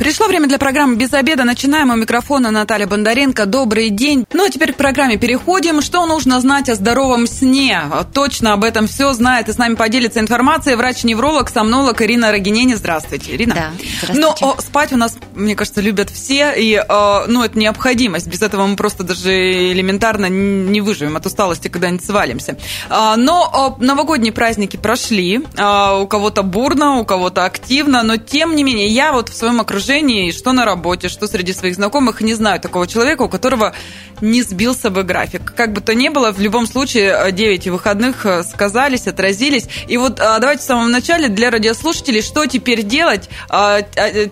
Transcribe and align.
Пришло 0.00 0.28
время 0.28 0.48
для 0.48 0.56
программы 0.56 0.96
«Без 0.96 1.12
обеда». 1.12 1.44
Начинаем 1.44 1.90
у 1.90 1.94
микрофона 1.94 2.50
Наталья 2.50 2.86
Бондаренко. 2.86 3.44
Добрый 3.44 3.90
день. 3.90 4.24
Ну, 4.32 4.46
а 4.46 4.48
теперь 4.48 4.72
к 4.72 4.76
программе 4.76 5.18
переходим. 5.18 5.82
Что 5.82 6.06
нужно 6.06 6.40
знать 6.40 6.70
о 6.70 6.74
здоровом 6.74 7.26
сне? 7.26 7.82
Точно 8.14 8.54
об 8.54 8.64
этом 8.64 8.88
все 8.88 9.12
знает 9.12 9.50
и 9.50 9.52
с 9.52 9.58
нами 9.58 9.74
поделится 9.74 10.18
информацией 10.18 10.76
врач-невролог, 10.76 11.50
сомнолог 11.50 12.00
Ирина 12.00 12.32
Рогинени. 12.32 12.72
Здравствуйте, 12.76 13.34
Ирина. 13.34 13.54
Да, 13.54 13.72
здравствуйте. 14.02 14.20
Ну, 14.42 14.48
о, 14.48 14.60
спать 14.62 14.90
у 14.94 14.96
нас, 14.96 15.18
мне 15.34 15.54
кажется, 15.54 15.82
любят 15.82 16.08
все, 16.08 16.54
и, 16.56 16.76
э, 16.76 17.24
ну, 17.28 17.44
это 17.44 17.58
необходимость. 17.58 18.26
Без 18.26 18.40
этого 18.40 18.66
мы 18.66 18.76
просто 18.76 19.04
даже 19.04 19.30
элементарно 19.72 20.30
не 20.30 20.80
выживем 20.80 21.18
от 21.18 21.26
усталости, 21.26 21.68
когда-нибудь 21.68 22.06
свалимся. 22.06 22.56
Э, 22.88 23.16
но 23.16 23.76
э, 23.78 23.84
новогодние 23.84 24.32
праздники 24.32 24.78
прошли. 24.78 25.42
Э, 25.58 26.00
у 26.00 26.06
кого-то 26.06 26.42
бурно, 26.42 27.00
у 27.00 27.04
кого-то 27.04 27.44
активно, 27.44 28.02
но, 28.02 28.16
тем 28.16 28.56
не 28.56 28.64
менее, 28.64 28.88
я 28.88 29.12
вот 29.12 29.28
в 29.28 29.36
своем 29.36 29.60
окружении 29.60 29.89
окружении, 29.90 30.30
что 30.30 30.52
на 30.52 30.64
работе, 30.64 31.08
что 31.08 31.26
среди 31.26 31.52
своих 31.52 31.74
знакомых, 31.74 32.20
не 32.20 32.34
знаю 32.34 32.60
такого 32.60 32.86
человека, 32.86 33.22
у 33.22 33.28
которого 33.28 33.74
не 34.20 34.42
сбился 34.42 34.88
бы 34.90 35.02
график. 35.02 35.52
Как 35.56 35.72
бы 35.72 35.80
то 35.80 35.94
ни 35.94 36.08
было, 36.08 36.32
в 36.32 36.40
любом 36.40 36.66
случае 36.66 37.32
9 37.32 37.66
э, 37.66 37.70
выходных 37.70 38.24
э, 38.24 38.44
сказались, 38.44 39.08
отразились. 39.08 39.64
И 39.88 39.96
вот 39.96 40.20
э, 40.20 40.38
давайте 40.40 40.62
в 40.62 40.66
самом 40.66 40.92
начале 40.92 41.28
для 41.28 41.50
радиослушателей, 41.50 42.22
что 42.22 42.46
теперь 42.46 42.82
делать 42.82 43.28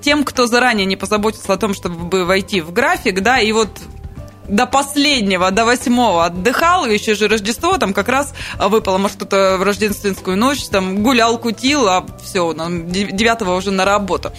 тем, 0.00 0.24
кто 0.24 0.46
заранее 0.46 0.86
не 0.86 0.96
позаботился 0.96 1.52
о 1.52 1.56
том, 1.56 1.74
чтобы 1.74 2.24
войти 2.24 2.60
в 2.60 2.72
график, 2.72 3.20
да, 3.20 3.40
и 3.40 3.50
вот 3.52 3.70
до 4.48 4.66
последнего, 4.66 5.50
до 5.50 5.64
восьмого 5.64 6.24
отдыхал, 6.24 6.86
и 6.86 6.94
еще 6.94 7.14
же 7.14 7.28
Рождество, 7.28 7.76
там 7.76 7.92
как 7.92 8.08
раз 8.08 8.32
выпало, 8.58 8.98
может, 8.98 9.16
кто-то 9.16 9.56
в 9.58 9.62
рождественскую 9.62 10.36
ночь, 10.36 10.64
там 10.68 11.02
гулял, 11.02 11.38
кутил, 11.38 11.86
а 11.88 12.06
все, 12.22 12.54
девятого 12.54 13.56
уже 13.56 13.70
на 13.70 13.84
работу. 13.84 14.32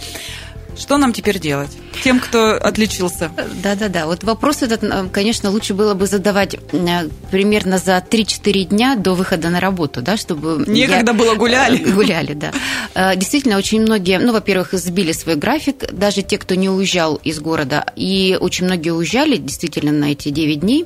Что 0.78 0.98
нам 0.98 1.14
теперь 1.14 1.40
делать? 1.40 1.72
Тем, 2.04 2.20
кто 2.20 2.54
отличился. 2.54 3.32
Да-да-да. 3.62 4.06
Вот 4.06 4.24
вопрос 4.24 4.62
этот, 4.62 4.84
э, 4.84 5.10
конечно, 5.12 5.50
лучше 5.50 5.74
было 5.74 5.94
бы 5.94 6.08
задавать 6.08 6.56
э, 6.56 7.10
примерно 7.32 7.78
за 7.78 7.98
3-4 7.98 8.64
дня 8.66 8.96
до 8.96 9.14
выхода 9.14 9.50
на 9.50 9.60
работу, 9.60 10.02
да, 10.02 10.16
чтобы... 10.16 10.64
Некогда 10.68 11.12
я... 11.12 11.18
было 11.18 11.36
гуляли. 11.36 11.78
Гуляли, 11.92 12.34
да. 12.34 12.52
Э, 12.96 13.16
действительно, 13.16 13.58
очень 13.58 13.82
многие, 13.82 14.20
ну, 14.20 14.32
во-первых, 14.32 14.74
сбили 14.74 15.12
свой 15.12 15.36
график, 15.36 15.92
даже 15.92 16.22
те, 16.22 16.38
кто 16.38 16.56
не 16.56 16.70
уезжал 16.70 17.16
из 17.16 17.40
города, 17.40 17.86
и 17.96 18.38
очень 18.40 18.66
многие 18.66 18.92
уезжали 18.92 19.38
действительно 19.38 19.92
на 19.92 20.12
эти 20.12 20.30
9 20.30 20.60
дней. 20.62 20.86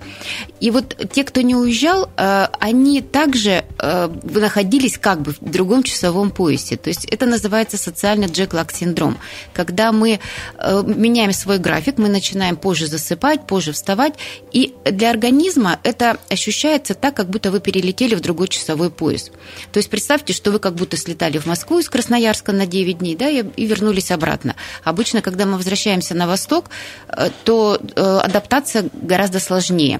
И 0.59 0.72
вот 0.72 0.95
те, 1.11 1.23
кто 1.23 1.42
не 1.42 1.56
уезжал, 1.56 2.09
они 2.16 3.02
также 3.02 3.66
находились 3.80 4.98
как 4.98 5.22
бы 5.22 5.34
в 5.34 5.39
другом 5.42 5.84
часовом 5.84 6.31
поясе. 6.31 6.78
То 6.78 6.89
есть 6.89 7.06
это 7.06 7.26
называется 7.26 7.78
социальный 7.78 8.28
джеклак 8.28 8.72
синдром, 8.72 9.17
когда 9.54 9.72
мы 9.91 10.19
меняем 10.61 11.33
свой 11.33 11.57
график, 11.57 11.97
мы 11.97 12.09
начинаем 12.09 12.55
позже 12.55 12.88
засыпать, 12.88 13.45
позже 13.47 13.71
вставать, 13.71 14.13
и 14.52 14.73
для 14.85 15.09
организма 15.09 15.80
это 15.83 16.17
ощущается 16.30 16.93
так, 16.93 17.15
как 17.15 17.30
будто 17.30 17.52
вы 17.52 17.59
перелетели 17.59 18.15
в 18.15 18.21
другой 18.21 18.47
часовой 18.47 18.89
пояс. 18.89 19.31
То 19.71 19.77
есть 19.77 19.89
представьте, 19.89 20.33
что 20.33 20.52
вы 20.52 20.59
как 20.59 20.75
будто 20.75 20.97
слетали 20.97 21.38
в 21.38 21.45
Москву 21.45 21.80
из 21.80 21.89
Красноярска 21.89 22.52
на 22.52 22.65
9 22.65 22.99
дней, 22.99 23.15
да, 23.15 23.30
и 23.30 23.65
вернулись 23.65 24.11
обратно. 24.11 24.55
Обычно, 24.83 25.21
когда 25.21 25.45
мы 25.45 25.57
возвращаемся 25.57 26.13
на 26.15 26.27
восток, 26.27 26.69
э, 27.08 27.30
то 27.43 27.80
э, 27.95 28.02
адаптация 28.23 28.89
гораздо 28.93 29.39
сложнее. 29.39 29.99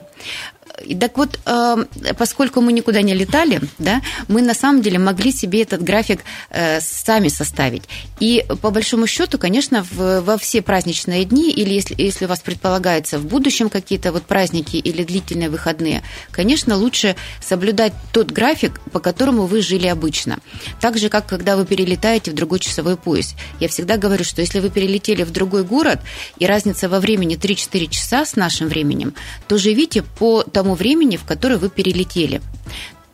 Так 1.00 1.18
вот, 1.18 1.40
эм, 1.46 1.88
поскольку 2.18 2.62
мы 2.62 2.74
никуда 2.74 3.02
не 3.02 3.14
летали, 3.14 3.62
да, 3.78 4.02
мы 4.28 4.42
на 4.42 4.54
самом 4.54 4.82
деле 4.82 5.00
могли 5.00 5.32
себе 5.32 5.62
этот 5.62 5.84
график 5.84 6.22
э, 6.50 6.80
сами 6.82 7.28
составить. 7.28 7.84
И 8.20 8.46
по 8.62 8.72
большому 8.72 9.08
счету, 9.08 9.38
конечно, 9.38 9.86
во 9.92 10.38
все 10.38 10.62
праздничные 10.62 11.26
дни, 11.26 11.52
или 11.52 11.74
если, 11.74 11.96
если 11.98 12.26
у 12.26 12.28
вас 12.28 12.40
предполагается 12.40 13.20
в 13.20 13.26
будущем 13.26 13.70
какие-то 13.70 14.12
вот 14.12 14.24
праздники 14.24 14.78
или 14.78 15.04
длительные 15.04 15.50
выходные, 15.50 16.04
конечно, 16.32 16.76
лучше 16.76 17.16
соблюдать 17.42 17.94
тот 18.12 18.32
график, 18.32 18.80
по 18.92 19.00
которому 19.00 19.46
вы 19.46 19.62
жили 19.62 19.88
обычно. 19.88 20.40
Так 20.80 20.98
же, 20.98 21.10
как 21.10 21.26
когда 21.26 21.56
вы 21.56 21.66
перелетаете 21.66 22.32
в 22.32 22.36
другой 22.36 22.60
часовой 22.60 22.98
пояс. 22.98 23.36
Я 23.60 23.68
всегда 23.68 23.98
говорю, 23.98 24.24
что 24.24 24.42
если 24.42 24.60
вы 24.60 24.70
перелетели 24.70 25.24
в 25.24 25.32
другой 25.32 25.64
город, 25.64 26.00
и 26.40 26.46
разница 26.46 26.90
во 26.90 27.00
времени 27.00 27.38
3-4 27.38 27.90
часа 27.90 28.26
с 28.26 28.36
нашим 28.36 28.68
временем, 28.68 29.14
то 29.48 29.58
живите 29.58 30.04
по 30.04 30.44
тому 30.54 30.76
времени, 30.76 31.18
в 31.18 31.26
которое 31.26 31.58
вы 31.58 31.70
перелетели. 31.70 32.42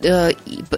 Э, 0.01 0.31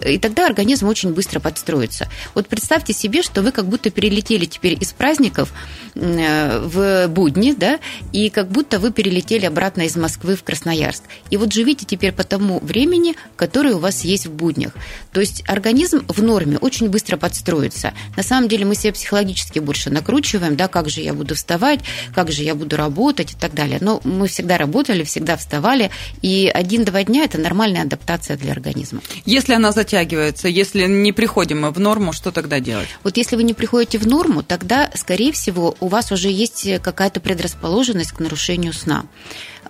и 0.04 0.18
тогда 0.18 0.46
организм 0.46 0.88
очень 0.88 1.12
быстро 1.12 1.40
подстроится. 1.40 2.08
Вот 2.34 2.48
представьте 2.48 2.92
себе, 2.92 3.22
что 3.22 3.42
вы 3.42 3.52
как 3.52 3.66
будто 3.66 3.90
перелетели 3.90 4.46
теперь 4.46 4.76
из 4.80 4.92
праздников 4.92 5.52
э, 5.94 6.58
в 6.58 7.08
будни, 7.08 7.52
да, 7.52 7.78
и 8.12 8.30
как 8.30 8.48
будто 8.48 8.78
вы 8.78 8.90
перелетели 8.90 9.46
обратно 9.46 9.82
из 9.82 9.96
Москвы 9.96 10.34
в 10.34 10.42
Красноярск. 10.42 11.04
И 11.30 11.36
вот 11.36 11.52
живите 11.52 11.86
теперь 11.86 12.12
по 12.12 12.24
тому 12.24 12.58
времени, 12.60 13.14
которое 13.36 13.74
у 13.74 13.78
вас 13.78 14.02
есть 14.02 14.26
в 14.26 14.32
буднях. 14.32 14.72
То 15.12 15.20
есть 15.20 15.44
организм 15.46 16.04
в 16.08 16.22
норме 16.22 16.58
очень 16.58 16.88
быстро 16.88 17.16
подстроится. 17.16 17.92
На 18.16 18.22
самом 18.22 18.48
деле 18.48 18.64
мы 18.64 18.74
себя 18.74 18.92
психологически 18.92 19.60
больше 19.60 19.90
накручиваем, 19.90 20.56
да, 20.56 20.66
как 20.68 20.88
же 20.88 21.00
я 21.00 21.14
буду 21.14 21.34
вставать, 21.34 21.80
как 22.14 22.32
же 22.32 22.42
я 22.42 22.54
буду 22.54 22.76
работать 22.76 23.32
и 23.32 23.36
так 23.36 23.54
далее. 23.54 23.78
Но 23.80 24.00
мы 24.04 24.26
всегда 24.26 24.58
работали, 24.58 25.04
всегда 25.04 25.36
вставали, 25.36 25.90
и 26.22 26.50
один-два 26.52 27.04
дня– 27.04 27.24
это 27.24 27.38
нормальная 27.38 27.82
адаптация 27.82 28.36
для 28.36 28.52
организма. 28.52 29.00
Если 29.24 29.54
она 29.54 29.72
затягивается, 29.72 30.48
если 30.48 30.86
не 30.86 31.12
приходим 31.12 31.62
мы 31.62 31.70
в 31.70 31.78
норму, 31.78 32.12
что 32.12 32.30
тогда 32.32 32.60
делать? 32.60 32.88
Вот 33.02 33.16
если 33.16 33.36
вы 33.36 33.42
не 33.42 33.54
приходите 33.54 33.98
в 33.98 34.06
норму, 34.06 34.42
тогда, 34.42 34.90
скорее 34.94 35.32
всего, 35.32 35.76
у 35.80 35.88
вас 35.88 36.12
уже 36.12 36.28
есть 36.28 36.68
какая-то 36.82 37.20
предрасположенность 37.20 38.12
к 38.12 38.20
нарушению 38.20 38.72
сна. 38.72 39.04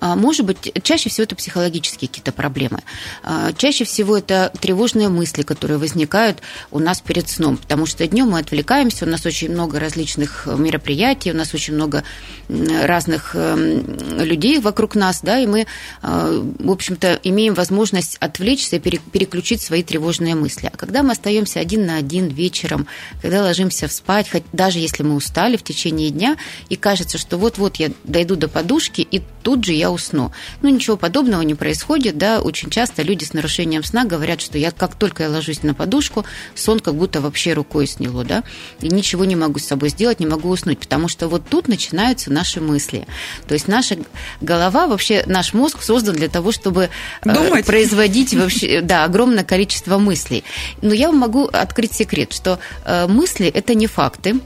А, 0.01 0.17
может 0.17 0.47
быть, 0.47 0.73
чаще 0.83 1.11
всего 1.11 1.25
это 1.25 1.37
психологические 1.37 2.09
какие-то 2.09 2.33
проблемы. 2.33 2.81
А, 3.23 3.53
чаще 3.53 3.85
всего 3.85 4.17
это 4.17 4.53
тревожные 4.61 5.09
мысли, 5.09 5.43
которые 5.43 5.79
возникают 5.79 6.39
у 6.71 6.79
нас 6.79 7.01
перед 7.01 7.29
сном, 7.29 7.57
потому 7.57 7.87
что 7.87 8.07
днем 8.07 8.31
мы 8.31 8.41
отвлекаемся, 8.41 9.05
у 9.05 9.09
нас 9.09 9.25
очень 9.27 9.51
много 9.51 9.79
различных 9.79 10.47
мероприятий, 10.47 11.31
у 11.33 11.37
нас 11.37 11.55
очень 11.55 11.75
много 11.75 12.05
разных 12.49 13.35
эм, 13.35 13.97
людей 14.19 14.59
вокруг 14.59 14.95
нас, 14.95 15.21
да, 15.23 15.39
и 15.39 15.47
мы, 15.47 15.67
а, 16.03 16.31
в 16.59 16.71
общем-то, 16.71 17.21
имеем 17.23 17.55
возможность 17.55 18.17
отвлечься 18.21 18.77
и 18.77 18.79
переключить 18.79 19.63
свои 19.63 19.83
тревожные 19.83 20.35
мысли. 20.35 20.71
А 20.73 20.77
когда 20.77 21.03
мы 21.03 21.13
остаемся 21.13 21.61
один 21.61 21.87
на 21.87 21.97
один 21.97 22.29
вечером, 22.29 22.87
когда 23.21 23.43
ложимся 23.43 23.89
спать, 23.89 24.31
хоть 24.31 24.45
даже 24.53 24.79
если 24.79 25.03
мы 25.03 25.15
устали 25.15 25.57
в 25.57 25.63
течение 25.63 26.11
дня, 26.11 26.37
и 26.69 26.77
кажется, 26.77 27.19
что 27.19 27.37
вот-вот 27.37 27.77
я 27.77 27.91
дойду 28.05 28.37
до 28.37 28.49
подушки, 28.49 29.01
и 29.01 29.23
тут 29.43 29.65
же 29.65 29.73
я 29.73 29.82
усну. 29.91 30.33
Ну, 30.61 30.69
ничего 30.69 30.97
подобного 30.97 31.43
не 31.43 31.55
происходит, 31.55 32.19
да, 32.19 32.41
очень 32.41 32.71
часто 32.71 33.03
люди 33.03 33.25
с 33.25 33.33
нарушением 33.33 33.85
сна 33.85 34.05
говорят, 34.05 34.41
что 34.41 34.59
я 34.59 34.71
как 34.71 34.95
только 34.95 35.25
я 35.25 35.31
ложусь 35.31 35.63
на 35.63 35.75
подушку, 35.75 36.25
сон 36.55 36.81
как 36.81 36.95
будто 36.95 37.21
вообще 37.21 37.53
рукой 37.53 37.87
сняло, 37.87 38.25
да, 38.25 38.45
и 38.81 38.89
ничего 38.89 39.25
не 39.25 39.37
могу 39.37 39.59
с 39.59 39.67
собой 39.67 39.91
сделать, 39.91 40.21
не 40.21 40.27
могу 40.27 40.49
уснуть, 40.49 40.79
потому 40.79 41.09
что 41.09 41.29
вот 41.29 41.43
тут 41.49 41.69
начинаются 41.69 42.33
наши 42.33 42.61
мысли. 42.61 43.07
То 43.47 43.55
есть 43.55 43.69
наша 43.69 43.97
голова, 44.41 44.87
вообще 44.87 45.25
наш 45.27 45.55
мозг 45.55 45.83
создан 45.83 46.17
для 46.17 46.29
того, 46.29 46.53
чтобы 46.53 46.91
э, 47.25 47.33
Думать. 47.33 47.67
производить 47.67 48.35
вообще, 48.35 48.81
да, 48.83 49.05
огромное 49.05 49.45
количество 49.45 49.99
мыслей. 49.99 50.45
Но 50.81 50.95
я 50.95 51.09
вам 51.09 51.19
могу 51.19 51.47
открыть 51.47 51.93
секрет, 51.93 52.33
что 52.33 52.59
э, 52.85 53.07
мысли– 53.07 53.47
это 53.55 53.75
не 53.75 53.87
факты, 53.87 54.41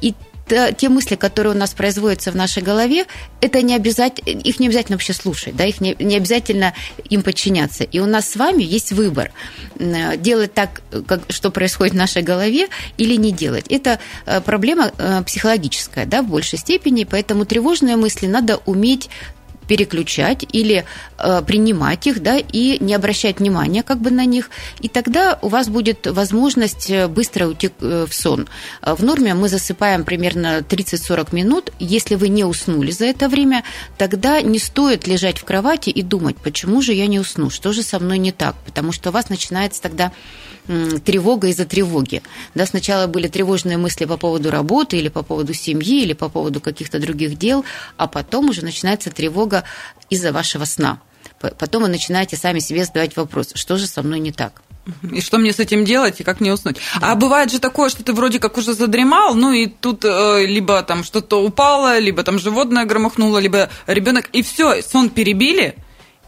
и 0.00 0.14
те 0.76 0.88
мысли, 0.88 1.16
которые 1.16 1.54
у 1.54 1.58
нас 1.58 1.72
производятся 1.72 2.32
в 2.32 2.36
нашей 2.36 2.62
голове, 2.62 3.06
это 3.40 3.62
не 3.62 3.74
обязательно, 3.74 4.28
их 4.28 4.60
не 4.60 4.66
обязательно 4.66 4.96
вообще 4.96 5.12
слушать, 5.12 5.56
да, 5.56 5.64
их 5.64 5.80
не, 5.80 5.96
не 5.98 6.16
обязательно 6.16 6.74
им 7.08 7.22
подчиняться. 7.22 7.84
И 7.84 7.98
у 8.00 8.06
нас 8.06 8.30
с 8.30 8.36
вами 8.36 8.62
есть 8.62 8.92
выбор 8.92 9.32
делать 9.76 10.52
так, 10.54 10.82
как, 11.06 11.22
что 11.28 11.50
происходит 11.50 11.94
в 11.94 11.96
нашей 11.96 12.22
голове, 12.22 12.68
или 12.98 13.16
не 13.16 13.32
делать. 13.32 13.66
Это 13.68 13.98
э, 14.26 14.40
проблема 14.40 14.92
э, 14.96 15.22
психологическая, 15.24 16.06
да, 16.06 16.22
в 16.22 16.28
большей 16.28 16.58
степени, 16.58 17.04
поэтому 17.04 17.44
тревожные 17.44 17.96
мысли 17.96 18.26
надо 18.26 18.58
уметь 18.66 19.08
переключать 19.70 20.44
или 20.50 20.84
э, 21.18 21.42
принимать 21.46 22.08
их, 22.08 22.20
да, 22.20 22.38
и 22.38 22.82
не 22.82 22.92
обращать 22.92 23.38
внимания 23.38 23.84
как 23.84 24.00
бы 24.00 24.10
на 24.10 24.24
них, 24.24 24.50
и 24.80 24.88
тогда 24.88 25.38
у 25.42 25.48
вас 25.48 25.68
будет 25.68 26.08
возможность 26.08 26.90
э, 26.90 27.06
быстро 27.06 27.46
уйти 27.46 27.70
э, 27.78 28.06
в 28.10 28.12
сон. 28.12 28.48
Э, 28.82 28.94
в 28.94 29.04
норме 29.04 29.32
мы 29.34 29.48
засыпаем 29.48 30.02
примерно 30.04 30.58
30-40 30.58 31.32
минут. 31.36 31.72
Если 31.78 32.16
вы 32.16 32.30
не 32.30 32.42
уснули 32.42 32.90
за 32.90 33.04
это 33.04 33.28
время, 33.28 33.62
тогда 33.96 34.42
не 34.42 34.58
стоит 34.58 35.06
лежать 35.06 35.38
в 35.38 35.44
кровати 35.44 35.90
и 35.90 36.02
думать, 36.02 36.36
почему 36.42 36.82
же 36.82 36.92
я 36.92 37.06
не 37.06 37.20
усну, 37.20 37.48
что 37.48 37.72
же 37.72 37.84
со 37.84 38.00
мной 38.00 38.18
не 38.18 38.32
так, 38.32 38.56
потому 38.66 38.90
что 38.90 39.10
у 39.10 39.12
вас 39.12 39.28
начинается 39.28 39.80
тогда 39.80 40.10
тревога 41.04 41.48
из-за 41.48 41.64
тревоги. 41.64 42.22
Да, 42.54 42.66
сначала 42.66 43.06
были 43.06 43.28
тревожные 43.28 43.76
мысли 43.76 44.04
по 44.04 44.16
поводу 44.16 44.50
работы 44.50 44.98
или 44.98 45.08
по 45.08 45.22
поводу 45.22 45.54
семьи 45.54 46.02
или 46.02 46.12
по 46.12 46.28
поводу 46.28 46.60
каких-то 46.60 46.98
других 46.98 47.38
дел, 47.38 47.64
а 47.96 48.06
потом 48.06 48.48
уже 48.48 48.64
начинается 48.64 49.10
тревога 49.10 49.64
из-за 50.10 50.32
вашего 50.32 50.64
сна. 50.64 51.00
Потом 51.58 51.82
вы 51.82 51.88
начинаете 51.88 52.36
сами 52.36 52.58
себе 52.58 52.84
задавать 52.84 53.16
вопрос, 53.16 53.52
что 53.54 53.76
же 53.76 53.86
со 53.86 54.02
мной 54.02 54.20
не 54.20 54.30
так. 54.30 54.62
И 55.12 55.20
что 55.20 55.38
мне 55.38 55.52
с 55.52 55.58
этим 55.58 55.84
делать, 55.84 56.20
и 56.20 56.24
как 56.24 56.40
не 56.40 56.50
уснуть? 56.50 56.76
Да. 57.00 57.12
А 57.12 57.14
бывает 57.14 57.50
же 57.50 57.58
такое, 57.58 57.90
что 57.90 58.02
ты 58.02 58.12
вроде 58.12 58.38
как 58.38 58.56
уже 58.56 58.74
задремал, 58.74 59.34
ну 59.34 59.52
и 59.52 59.66
тут 59.66 60.04
э, 60.04 60.46
либо 60.46 60.82
там 60.82 61.04
что-то 61.04 61.42
упало, 61.44 61.98
либо 61.98 62.22
там 62.22 62.38
животное 62.38 62.84
громыхнуло, 62.84 63.38
либо 63.38 63.70
ребенок, 63.86 64.28
и 64.32 64.42
все, 64.42 64.82
сон 64.82 65.10
перебили, 65.10 65.76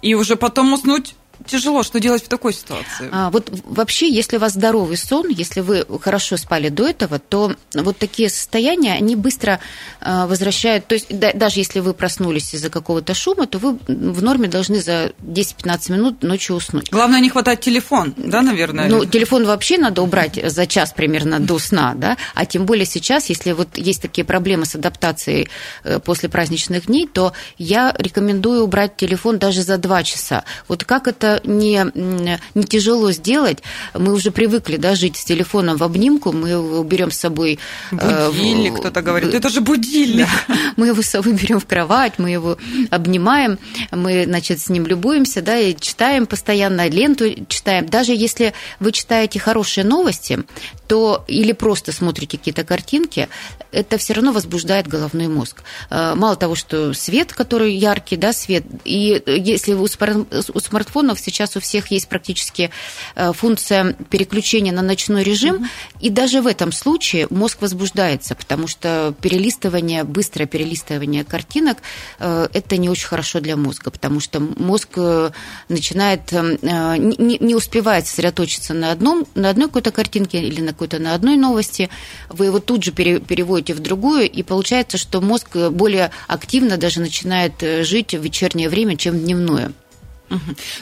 и 0.00 0.14
уже 0.14 0.36
потом 0.36 0.72
уснуть 0.72 1.14
тяжело. 1.46 1.82
Что 1.82 2.00
делать 2.00 2.24
в 2.24 2.28
такой 2.28 2.52
ситуации? 2.52 3.08
А, 3.12 3.30
вот 3.30 3.50
вообще, 3.64 4.10
если 4.10 4.36
у 4.36 4.40
вас 4.40 4.52
здоровый 4.52 4.96
сон, 4.96 5.28
если 5.28 5.60
вы 5.60 5.84
хорошо 6.00 6.36
спали 6.36 6.68
до 6.68 6.86
этого, 6.86 7.18
то 7.18 7.54
вот 7.74 7.98
такие 7.98 8.30
состояния, 8.30 8.94
они 8.94 9.16
быстро 9.16 9.60
а, 10.00 10.26
возвращают, 10.26 10.86
то 10.86 10.94
есть 10.94 11.06
да, 11.10 11.32
даже 11.32 11.60
если 11.60 11.80
вы 11.80 11.94
проснулись 11.94 12.54
из-за 12.54 12.70
какого-то 12.70 13.14
шума, 13.14 13.46
то 13.46 13.58
вы 13.58 13.78
в 13.86 14.22
норме 14.22 14.48
должны 14.48 14.80
за 14.80 15.12
10-15 15.22 15.92
минут 15.92 16.22
ночью 16.22 16.56
уснуть. 16.56 16.90
Главное 16.90 17.20
не 17.20 17.30
хватать 17.30 17.60
телефон, 17.60 18.14
да, 18.16 18.42
наверное? 18.42 18.88
Ну, 18.88 19.04
телефон 19.04 19.44
вообще 19.44 19.78
надо 19.78 20.02
убрать 20.02 20.38
за 20.42 20.66
час 20.66 20.92
примерно 20.92 21.40
до 21.40 21.58
сна, 21.58 21.94
да, 21.96 22.16
а 22.34 22.46
тем 22.46 22.66
более 22.66 22.86
сейчас, 22.86 23.28
если 23.28 23.52
вот 23.52 23.76
есть 23.76 24.02
такие 24.02 24.24
проблемы 24.24 24.66
с 24.66 24.74
адаптацией 24.74 25.48
э, 25.84 25.98
после 25.98 26.28
праздничных 26.28 26.86
дней, 26.86 27.08
то 27.12 27.32
я 27.58 27.94
рекомендую 27.98 28.64
убрать 28.64 28.96
телефон 28.96 29.38
даже 29.38 29.62
за 29.62 29.78
2 29.78 30.02
часа. 30.02 30.44
Вот 30.68 30.84
как 30.84 31.08
это 31.08 31.31
не, 31.44 32.38
не 32.54 32.64
тяжело 32.64 33.12
сделать. 33.12 33.58
Мы 33.94 34.12
уже 34.12 34.30
привыкли 34.30 34.76
да, 34.76 34.94
жить 34.94 35.16
с 35.16 35.24
телефоном 35.24 35.76
в 35.76 35.82
обнимку, 35.82 36.32
мы 36.32 36.50
его 36.50 36.82
берем 36.82 37.10
с 37.10 37.18
собой... 37.18 37.58
Э, 37.92 38.28
будильник, 38.28 38.78
кто-то 38.78 39.02
говорит, 39.02 39.34
это 39.34 39.48
же 39.48 39.60
будильник. 39.60 40.28
Да. 40.48 40.54
Мы 40.76 40.88
его 40.88 41.02
с 41.02 41.06
собой 41.06 41.32
берем 41.32 41.58
в 41.58 41.66
кровать, 41.66 42.14
мы 42.18 42.30
его 42.30 42.56
обнимаем, 42.90 43.58
мы, 43.90 44.24
значит, 44.24 44.60
с 44.60 44.68
ним 44.68 44.86
любуемся, 44.86 45.42
да, 45.42 45.58
и 45.58 45.74
читаем 45.78 46.26
постоянно, 46.26 46.88
ленту 46.88 47.46
читаем. 47.48 47.86
Даже 47.86 48.12
если 48.12 48.52
вы 48.80 48.92
читаете 48.92 49.38
хорошие 49.38 49.84
новости, 49.84 50.44
то 50.86 51.24
или 51.28 51.52
просто 51.52 51.92
смотрите 51.92 52.36
какие-то 52.38 52.64
картинки, 52.64 53.28
это 53.70 53.96
все 53.98 54.12
равно 54.12 54.32
возбуждает 54.32 54.86
головной 54.86 55.28
мозг. 55.28 55.62
Э, 55.90 56.14
мало 56.14 56.36
того, 56.36 56.54
что 56.54 56.92
свет, 56.92 57.32
который 57.32 57.74
яркий, 57.74 58.16
да, 58.16 58.32
свет, 58.32 58.64
и 58.84 59.22
если 59.26 59.72
у 59.74 59.86
смартфонов 59.86 61.18
сейчас 61.22 61.56
у 61.56 61.60
всех 61.60 61.90
есть 61.90 62.08
практически 62.08 62.70
э, 63.14 63.32
функция 63.32 63.94
переключения 64.10 64.72
на 64.72 64.82
ночной 64.82 65.22
режим, 65.22 65.68
и 66.00 66.10
даже 66.10 66.42
в 66.42 66.46
этом 66.46 66.72
случае 66.72 67.26
мозг 67.30 67.62
возбуждается, 67.62 68.34
потому 68.34 68.66
что 68.66 69.14
перелистывание, 69.20 70.04
быстрое 70.04 70.46
перелистывание 70.46 71.24
картинок, 71.24 71.78
э, 72.18 72.48
это 72.52 72.76
не 72.76 72.88
очень 72.88 73.06
хорошо 73.06 73.40
для 73.40 73.56
мозга, 73.56 73.90
потому 73.90 74.20
что 74.20 74.40
мозг 74.40 74.90
э, 74.96 75.30
начинает, 75.68 76.32
не 76.32 77.54
успевает 77.54 78.06
сосредоточиться 78.06 78.74
на, 78.74 78.92
одном, 78.92 79.26
на 79.34 79.50
одной 79.50 79.68
какой-то 79.68 79.90
картинке 79.90 80.42
или 80.42 80.60
на 80.60 80.72
какой-то 80.72 80.98
на 80.98 81.14
одной 81.14 81.36
новости, 81.36 81.88
вы 82.28 82.46
его 82.46 82.58
тут 82.58 82.82
же 82.84 82.92
переводите 82.92 83.74
в 83.74 83.80
другую, 83.80 84.30
и 84.30 84.42
получается, 84.42 84.98
что 84.98 85.20
мозг 85.20 85.56
более 85.70 86.10
активно 86.28 86.76
даже 86.76 87.00
начинает 87.00 87.54
жить 87.60 88.14
в 88.14 88.22
вечернее 88.22 88.68
время, 88.68 88.96
чем 88.96 89.16
в 89.16 89.22
дневное. 89.22 89.72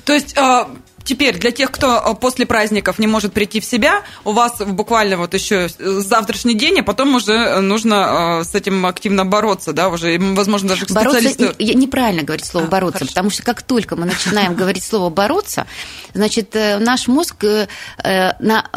То 0.05 0.13
есть 0.13 0.37
а, 0.37 0.71
теперь 1.05 1.39
для 1.39 1.51
тех, 1.51 1.71
кто 1.71 1.99
э, 1.99 2.15
после 2.15 2.47
праздников 2.47 2.99
не 2.99 3.07
может 3.07 3.33
прийти 3.33 3.61
в 3.61 3.65
себя, 3.65 4.03
у 4.25 4.33
вас 4.33 4.59
буквально 4.59 5.17
вот 5.17 5.35
еще 5.35 5.69
завтрашний 5.79 6.55
день, 6.55 6.81
а 6.81 6.83
потом 6.83 7.15
уже 7.15 7.33
э, 7.33 7.61
нужно 7.61 8.41
э, 8.41 8.45
с 8.45 8.55
этим 8.55 8.87
активно 8.87 9.25
бороться, 9.25 9.73
да, 9.73 9.89
уже, 9.89 10.19
возможно, 10.19 10.71
даже 10.71 10.87
к 10.87 10.91
бороться, 10.91 11.21
специалисту... 11.21 11.63
Неправильно 11.81 12.23
говорить 12.23 12.45
слово 12.45 12.67
а, 12.67 12.69
«бороться», 12.69 12.99
хорошо. 13.01 13.13
потому 13.13 13.31
что 13.31 13.43
как 13.43 13.63
только 13.63 13.97
мы 13.97 14.07
начинаем 14.07 14.55
говорить 14.55 14.85
слово 14.85 15.11
«бороться», 15.11 15.67
значит, 16.15 16.55
наш 16.55 17.09
мозг 17.09 17.45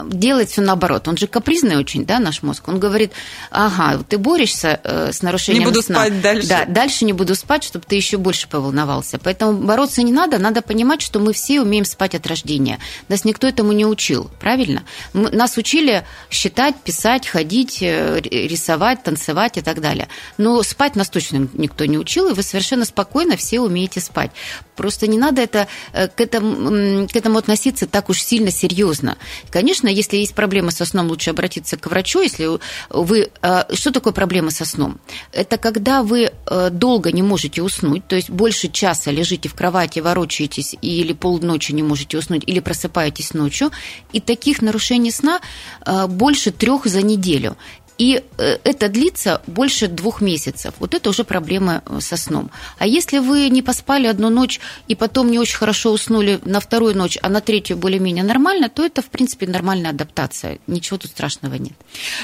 делает 0.08 0.50
все 0.50 0.62
наоборот. 0.62 1.08
Он 1.08 1.18
же 1.18 1.28
капризный 1.28 1.78
очень, 1.78 2.06
да, 2.06 2.20
наш 2.20 2.44
мозг. 2.44 2.68
Он 2.68 2.80
говорит, 2.80 3.12
ага, 3.52 4.04
ты 4.08 4.18
борешься 4.18 4.80
с 4.84 5.22
нарушением 5.22 5.64
Не 5.64 5.66
буду 5.70 5.82
сна. 5.82 5.96
спать 5.96 6.22
дальше. 6.22 6.48
Да, 6.48 6.66
дальше 6.66 7.06
не 7.06 7.14
буду 7.14 7.36
спать, 7.36 7.64
чтобы 7.64 7.86
ты 7.88 7.96
еще 7.96 8.18
больше 8.18 8.48
поволновался. 8.48 9.20
Поэтому 9.20 9.54
бороться 9.54 10.02
не 10.04 10.12
надо, 10.12 10.38
надо 10.38 10.62
понимать, 10.62 11.02
что 11.02 11.20
мы 11.20 11.34
все 11.34 11.62
умеем 11.62 11.86
спать 11.86 12.13
от 12.16 12.28
рождения. 12.28 12.80
Нас 13.10 13.26
никто 13.26 13.48
этому 13.48 13.72
не 13.72 13.86
учил, 13.86 14.30
правильно? 14.40 14.84
Мы, 15.14 15.30
нас 15.32 15.58
учили 15.58 16.06
считать, 16.30 16.76
писать, 16.82 17.28
ходить, 17.28 17.80
э, 17.82 18.20
рисовать, 18.22 19.04
танцевать 19.04 19.58
и 19.58 19.62
так 19.62 19.82
далее. 19.82 20.08
Но 20.38 20.64
спать 20.64 20.96
нас 20.96 21.10
точно 21.10 21.48
никто 21.54 21.86
не 21.86 21.98
учил, 21.98 22.30
и 22.30 22.34
вы 22.34 22.44
совершенно 22.44 22.86
спокойно 22.86 23.38
все 23.38 23.60
умеете 23.60 24.00
спать. 24.00 24.32
Просто 24.76 25.08
не 25.08 25.18
надо 25.18 25.42
это, 25.42 25.68
э, 25.94 26.08
к, 26.08 26.22
этому, 26.22 27.08
к 27.08 27.16
этому 27.16 27.38
относиться 27.38 27.88
так 27.88 28.10
уж 28.10 28.22
сильно 28.22 28.52
серьезно. 28.52 29.18
Конечно, 29.50 29.88
если 29.88 30.18
есть 30.18 30.36
проблемы 30.36 30.72
со 30.72 30.86
сном, 30.86 31.08
лучше 31.08 31.32
обратиться 31.32 31.78
к 31.78 31.88
врачу. 31.88 32.22
Если 32.22 32.48
вы... 32.90 33.30
Э, 33.42 33.64
что 33.74 33.92
такое 33.92 34.14
проблема 34.14 34.52
со 34.52 34.66
сном? 34.66 35.00
Это 35.32 35.58
когда 35.58 36.04
вы 36.04 36.32
долго 36.72 37.12
не 37.12 37.22
можете 37.22 37.62
уснуть, 37.62 38.08
то 38.08 38.16
есть 38.16 38.30
больше 38.30 38.70
часа 38.70 39.12
лежите 39.12 39.50
в 39.50 39.56
кровати, 39.56 40.00
ворочаетесь 40.00 40.76
или 40.82 41.14
полночи 41.14 41.72
не 41.72 41.84
можете 41.84 42.18
уснуть 42.18 42.44
или 42.46 42.60
просыпаетесь 42.60 43.34
ночью. 43.34 43.72
И 44.12 44.20
таких 44.20 44.62
нарушений 44.62 45.12
сна 45.12 45.40
э, 45.86 46.08
больше 46.08 46.52
трех 46.52 46.86
за 46.86 47.02
неделю. 47.02 47.58
И 47.98 48.24
э, 48.38 48.58
это 48.64 48.90
длится 48.90 49.42
больше 49.48 49.88
двух 49.88 50.22
месяцев. 50.22 50.74
Вот 50.80 50.94
это 50.94 51.10
уже 51.10 51.24
проблема 51.24 51.84
э, 51.86 52.00
со 52.02 52.18
сном. 52.18 52.50
А 52.80 52.88
если 52.88 53.20
вы 53.20 53.50
не 53.50 53.62
поспали 53.62 54.08
одну 54.08 54.30
ночь 54.30 54.60
и 54.88 54.96
потом 54.96 55.30
не 55.30 55.40
очень 55.40 55.58
хорошо 55.58 55.92
уснули 55.92 56.40
на 56.44 56.60
вторую 56.60 56.98
ночь, 56.98 57.18
а 57.22 57.30
на 57.30 57.40
третью 57.42 57.78
более-менее 57.78 58.24
нормально, 58.24 58.70
то 58.70 58.84
это, 58.84 59.02
в 59.02 59.06
принципе, 59.06 59.46
нормальная 59.48 59.92
адаптация. 59.92 60.60
Ничего 60.66 60.98
тут 60.98 61.12
страшного 61.12 61.56
нет. 61.56 61.74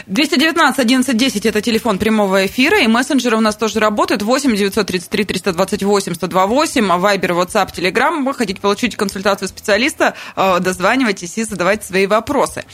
219 0.08 0.80
1110 0.80 1.46
это 1.46 1.62
телефон 1.62 2.00
прямого 2.00 2.46
эфира, 2.46 2.80
и 2.80 2.88
мессенджеры 2.88 3.38
у 3.38 3.42
нас 3.42 3.56
тоже 3.56 3.80
работают. 3.80 4.24
8 4.24 4.56
933 4.56 5.26
328 5.26 6.16
128, 6.16 6.98
Вайбер, 6.98 7.32
WhatsApp, 7.34 7.74
Telegram. 7.76 8.24
Вы 8.24 8.34
хотите 8.34 8.60
получить 8.60 8.96
консультацию 8.96 9.48
специалиста, 9.48 10.16
э, 10.36 10.60
дозванивайтесь 10.60 11.38
и 11.38 11.44
задавайте 11.44 11.86
свои 11.86 12.08
вопросы. 12.08 12.66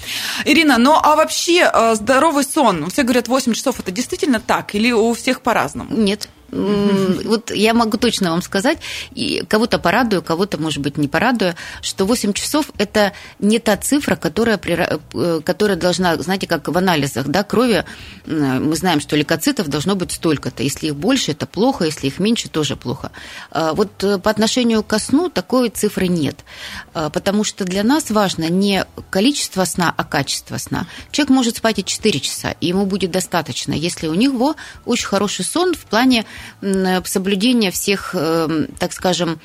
Ирина, 0.45 0.77
ну 0.77 0.93
а 0.93 1.15
вообще 1.15 1.69
здоровый 1.95 2.43
сон, 2.43 2.84
все 2.89 3.03
говорят, 3.03 3.27
8 3.27 3.53
часов 3.53 3.79
это 3.79 3.91
действительно 3.91 4.39
так 4.39 4.75
или 4.75 4.91
у 4.91 5.13
всех 5.13 5.41
по-разному? 5.41 5.93
Нет, 5.93 6.29
вот 6.51 7.51
я 7.51 7.73
могу 7.73 7.97
точно 7.97 8.31
вам 8.31 8.41
сказать, 8.41 8.79
и 9.13 9.43
кого-то 9.47 9.79
порадую, 9.79 10.21
кого-то, 10.21 10.57
может 10.57 10.79
быть, 10.79 10.97
не 10.97 11.07
порадую, 11.07 11.55
что 11.81 12.05
8 12.05 12.33
часов– 12.33 12.71
это 12.77 13.13
не 13.39 13.59
та 13.59 13.77
цифра, 13.77 14.15
которая, 14.15 14.59
э, 14.63 15.41
которая 15.43 15.77
должна, 15.77 16.17
знаете, 16.17 16.47
как 16.47 16.67
в 16.67 16.77
анализах 16.77 17.27
да, 17.27 17.43
крови, 17.43 17.85
мы 18.25 18.75
знаем, 18.75 18.99
что 18.99 19.15
лейкоцитов 19.15 19.67
должно 19.67 19.95
быть 19.95 20.11
столько-то. 20.11 20.63
Если 20.63 20.87
их 20.87 20.95
больше, 20.95 21.31
это 21.31 21.45
плохо, 21.45 21.85
если 21.85 22.07
их 22.07 22.19
меньше, 22.19 22.49
тоже 22.49 22.75
плохо. 22.75 23.11
А 23.51 23.73
вот 23.73 24.03
э, 24.03 24.17
по 24.19 24.29
отношению 24.29 24.83
ко 24.83 24.99
сну 24.99 25.29
такой 25.29 25.69
цифры 25.69 26.07
нет, 26.07 26.43
а, 26.93 27.09
потому 27.09 27.43
что 27.43 27.65
для 27.65 27.83
нас 27.83 28.09
важно 28.09 28.49
не 28.49 28.85
количество 29.09 29.65
сна, 29.65 29.93
а 29.95 30.03
качество 30.03 30.57
сна. 30.57 30.87
Человек 31.11 31.29
может 31.29 31.57
спать 31.57 31.79
и 31.79 31.83
4 31.83 32.19
часа, 32.19 32.51
и 32.51 32.67
ему 32.67 32.85
будет 32.85 33.11
достаточно, 33.11 33.73
если 33.73 34.07
у 34.07 34.13
него 34.13 34.55
очень 34.85 35.07
хороший 35.07 35.45
сон 35.45 35.73
в 35.73 35.85
плане 35.85 36.25
соблюдения 37.07 37.71
всех, 37.71 38.13
эм, 38.13 38.67
так 38.79 38.93
скажем, 38.93 39.39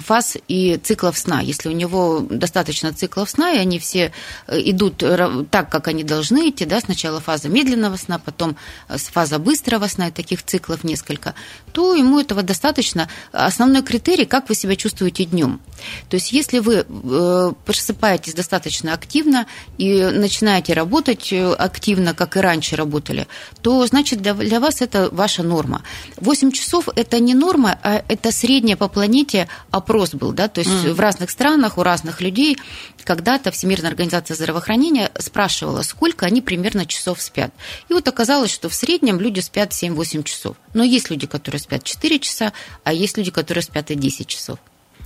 фаз 0.00 0.36
и 0.48 0.76
циклов 0.82 1.18
сна. 1.18 1.40
Если 1.40 1.68
у 1.68 1.72
него 1.72 2.20
достаточно 2.28 2.92
циклов 2.92 3.30
сна, 3.30 3.52
и 3.52 3.58
они 3.58 3.78
все 3.78 4.12
э, 4.46 4.60
идут 4.60 5.02
так, 5.50 5.70
как 5.70 5.88
они 5.88 6.04
должны 6.04 6.50
идти, 6.50 6.64
да, 6.64 6.80
сначала 6.80 7.20
фаза 7.20 7.48
медленного 7.48 7.96
сна, 7.96 8.18
потом 8.18 8.56
э, 8.88 8.96
фаза 8.98 9.38
быстрого 9.38 9.86
сна, 9.88 10.08
и 10.08 10.10
таких 10.10 10.42
циклов 10.42 10.84
несколько, 10.84 11.34
то 11.72 11.94
ему 11.94 12.18
этого 12.18 12.42
достаточно. 12.42 13.08
Основной 13.32 13.82
критерий, 13.82 14.24
как 14.24 14.48
вы 14.48 14.54
себя 14.54 14.76
чувствуете 14.76 15.24
днем. 15.24 15.60
То 16.08 16.14
есть 16.14 16.32
если 16.32 16.58
вы 16.58 16.84
э, 16.88 17.52
просыпаетесь 17.64 18.34
достаточно 18.34 18.92
активно 18.92 19.46
и 19.78 20.02
начинаете 20.02 20.72
работать 20.72 21.32
активно, 21.32 22.14
как 22.14 22.36
и 22.36 22.40
раньше 22.40 22.76
работали, 22.76 23.26
то 23.62 23.86
значит 23.86 24.20
для, 24.22 24.60
вас 24.60 24.80
это 24.80 25.08
ваша 25.12 25.42
норма. 25.42 25.82
8 26.16 26.52
часов– 26.52 26.88
это 26.96 27.20
не 27.20 27.34
норма, 27.34 27.78
а 27.82 28.02
это 28.08 28.32
средняя 28.32 28.76
по 28.76 28.88
планете 28.88 29.48
опрос 29.70 30.14
был, 30.14 30.32
да, 30.32 30.48
то 30.48 30.60
есть 30.60 30.70
mm. 30.70 30.92
в 30.92 31.00
разных 31.00 31.30
странах 31.30 31.78
у 31.78 31.82
разных 31.82 32.20
людей 32.20 32.58
когда-то 33.04 33.50
Всемирная 33.50 33.90
организация 33.90 34.34
здравоохранения 34.34 35.10
спрашивала, 35.18 35.82
сколько 35.82 36.26
они 36.26 36.42
примерно 36.42 36.86
часов 36.86 37.22
спят. 37.22 37.52
И 37.88 37.94
вот 37.94 38.06
оказалось, 38.06 38.52
что 38.52 38.68
в 38.68 38.74
среднем 38.74 39.18
люди 39.18 39.40
спят 39.40 39.70
7-8 39.70 40.22
часов. 40.24 40.56
Но 40.74 40.84
есть 40.84 41.10
люди, 41.10 41.26
которые 41.26 41.60
спят 41.60 41.84
4 41.84 42.18
часа, 42.18 42.52
а 42.84 42.92
есть 42.92 43.16
люди, 43.16 43.30
которые 43.30 43.62
спят 43.62 43.90
и 43.90 43.94
10 43.94 44.26
часов. 44.26 44.58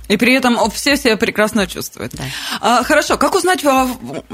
И 0.09 0.17
при 0.17 0.33
этом 0.33 0.69
все 0.69 0.97
себя 0.97 1.15
прекрасно 1.15 1.65
чувствуют. 1.65 2.13
Да. 2.13 2.23
А, 2.59 2.83
хорошо, 2.83 3.17
как 3.17 3.35
узнать, 3.35 3.63
а, 3.63 3.87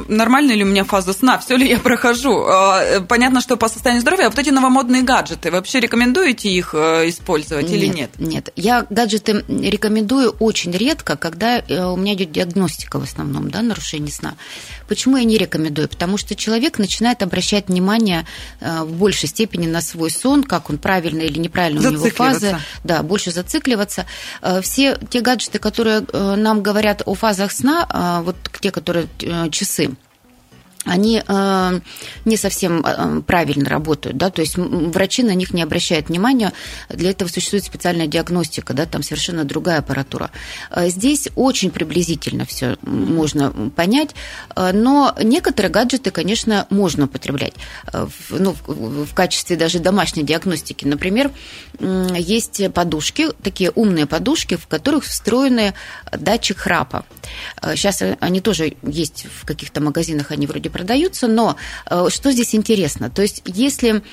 нормальная 0.08 0.56
ли 0.56 0.64
у 0.64 0.68
меня 0.68 0.84
фаза 0.84 1.14
сна, 1.14 1.38
все 1.38 1.58
ли 1.58 1.70
я 1.70 1.80
прохожу? 1.80 2.44
А, 2.48 3.02
понятно, 3.08 3.40
что 3.40 3.56
по 3.56 3.70
состоянию 3.70 4.02
здоровья, 4.02 4.26
а 4.26 4.30
вот 4.30 4.40
эти 4.40 4.50
новомодные 4.50 5.04
гаджеты, 5.04 5.52
вообще 5.52 5.80
рекомендуете 5.80 6.50
их 6.50 6.74
э, 6.74 7.10
использовать 7.10 7.70
нет, 7.70 7.74
или 7.74 7.86
нет? 7.86 8.12
Нет, 8.18 8.50
я 8.56 8.86
гаджеты 8.90 9.46
рекомендую 9.48 10.32
очень 10.40 10.72
редко, 10.72 11.16
когда 11.16 11.60
э, 11.60 11.86
у 11.86 11.96
меня 11.96 12.16
идет 12.16 12.32
диагностика 12.32 13.00
в 13.00 13.04
основном, 13.04 13.52
да, 13.52 13.62
нарушение 13.62 14.12
сна. 14.12 14.34
Почему 14.88 15.18
я 15.18 15.24
не 15.24 15.38
рекомендую? 15.38 15.88
Потому 15.88 16.18
что 16.18 16.36
человек 16.36 16.80
начинает 16.80 17.22
обращать 17.22 17.68
внимание 17.68 18.26
э, 18.60 18.84
в 18.84 18.94
большей 18.94 19.30
степени 19.30 19.68
на 19.68 19.82
свой 19.82 20.10
сон, 20.10 20.44
как 20.44 20.72
он 20.72 20.80
правильно 20.80 21.22
или 21.22 21.38
неправильно 21.38 21.88
у 21.88 21.92
него 21.92 22.10
фазы. 22.10 22.58
Да, 22.84 23.04
больше 23.04 23.32
зацикливаться. 23.32 24.08
Все 24.62 24.98
те 25.10 25.22
гаджеты, 25.22 25.59
которые 25.60 26.06
э, 26.12 26.36
нам 26.36 26.62
говорят 26.62 27.02
о 27.06 27.14
фазах 27.14 27.52
сна, 27.52 27.86
а, 27.90 28.22
вот 28.22 28.36
те, 28.60 28.72
которые 28.72 29.08
э, 29.22 29.50
часы, 29.50 29.92
они 30.86 31.22
э, 31.26 31.80
не 32.26 32.38
совсем 32.38 32.84
э, 32.86 33.22
правильно 33.22 33.70
работают, 33.70 34.18
да, 34.18 34.30
то 34.30 34.42
есть 34.42 34.56
врачи 34.58 35.24
на 35.24 35.34
них 35.36 35.54
не 35.54 35.62
обращают 35.62 36.08
внимания, 36.10 36.54
для 36.88 37.12
этого 37.12 37.28
существует 37.28 37.66
специальная 37.66 38.08
диагностика, 38.08 38.74
да, 38.74 38.86
там 38.86 39.04
совершенно 39.04 39.44
другая 39.44 39.80
аппаратура. 39.80 40.32
Э, 40.72 40.88
здесь 40.90 41.30
очень 41.36 41.72
приблизительно 41.72 42.46
все 42.46 42.78
можно 42.82 43.52
понять, 43.76 44.12
э, 44.56 44.72
но 44.72 45.16
некоторые 45.22 45.72
гаджеты, 45.72 46.12
конечно, 46.12 46.66
можно 46.70 47.06
употреблять, 47.06 47.54
э, 47.92 48.08
в, 48.08 48.40
ну, 48.40 48.56
в 48.66 49.14
качестве 49.14 49.58
даже 49.58 49.80
домашней 49.80 50.24
диагностики. 50.24 50.86
Например, 50.86 51.32
есть 51.80 52.74
подушки, 52.74 53.28
такие 53.44 53.72
умные 53.72 54.06
подушки, 54.06 54.56
в 54.56 54.68
которых 54.68 55.04
встроены 55.04 55.74
датчик 56.12 56.58
храпа. 56.58 57.06
Сейчас 57.76 58.02
они 58.20 58.42
тоже 58.42 58.76
есть 58.84 59.28
в 59.42 59.46
каких-то 59.46 59.82
магазинах, 59.82 60.32
они 60.32 60.48
вроде 60.48 60.69
продаются, 60.70 61.28
но 61.28 61.56
э, 61.90 62.08
что 62.10 62.32
здесь 62.32 62.56
интересно? 62.56 63.10
То 63.10 63.22
есть, 63.22 63.42
если 63.46 64.04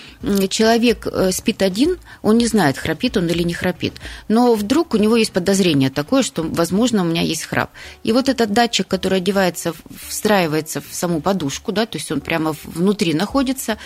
человек 0.48 1.06
э, 1.06 1.30
спит 1.32 1.62
один, 1.62 1.98
он 2.22 2.38
не 2.38 2.46
знает, 2.46 2.78
храпит 2.78 3.16
он 3.16 3.28
или 3.28 3.42
не 3.42 3.54
храпит, 3.54 3.94
но 4.28 4.54
вдруг 4.54 4.94
у 4.94 4.96
него 4.96 5.16
есть 5.16 5.32
подозрение 5.32 5.90
такое, 5.90 6.22
что, 6.22 6.42
возможно, 6.42 7.02
у 7.02 7.04
меня 7.04 7.22
есть 7.22 7.44
храп. 7.44 7.70
И 8.02 8.12
вот 8.12 8.28
этот 8.28 8.52
датчик, 8.52 8.88
который 8.88 9.18
одевается, 9.18 9.74
встраивается 10.06 10.80
в 10.80 10.94
саму 10.94 11.20
подушку, 11.20 11.72
да, 11.72 11.86
то 11.86 11.98
есть 11.98 12.10
он 12.10 12.20
прямо 12.20 12.54
внутри 12.64 13.14
находится, 13.14 13.78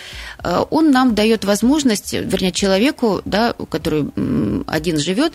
э, 0.43 0.63
он 0.69 0.91
нам 0.91 1.15
дает 1.15 1.45
возможность, 1.45 2.13
вернее, 2.13 2.51
человеку, 2.51 3.21
да, 3.25 3.53
который 3.69 4.11
один 4.67 4.97
живет, 4.97 5.33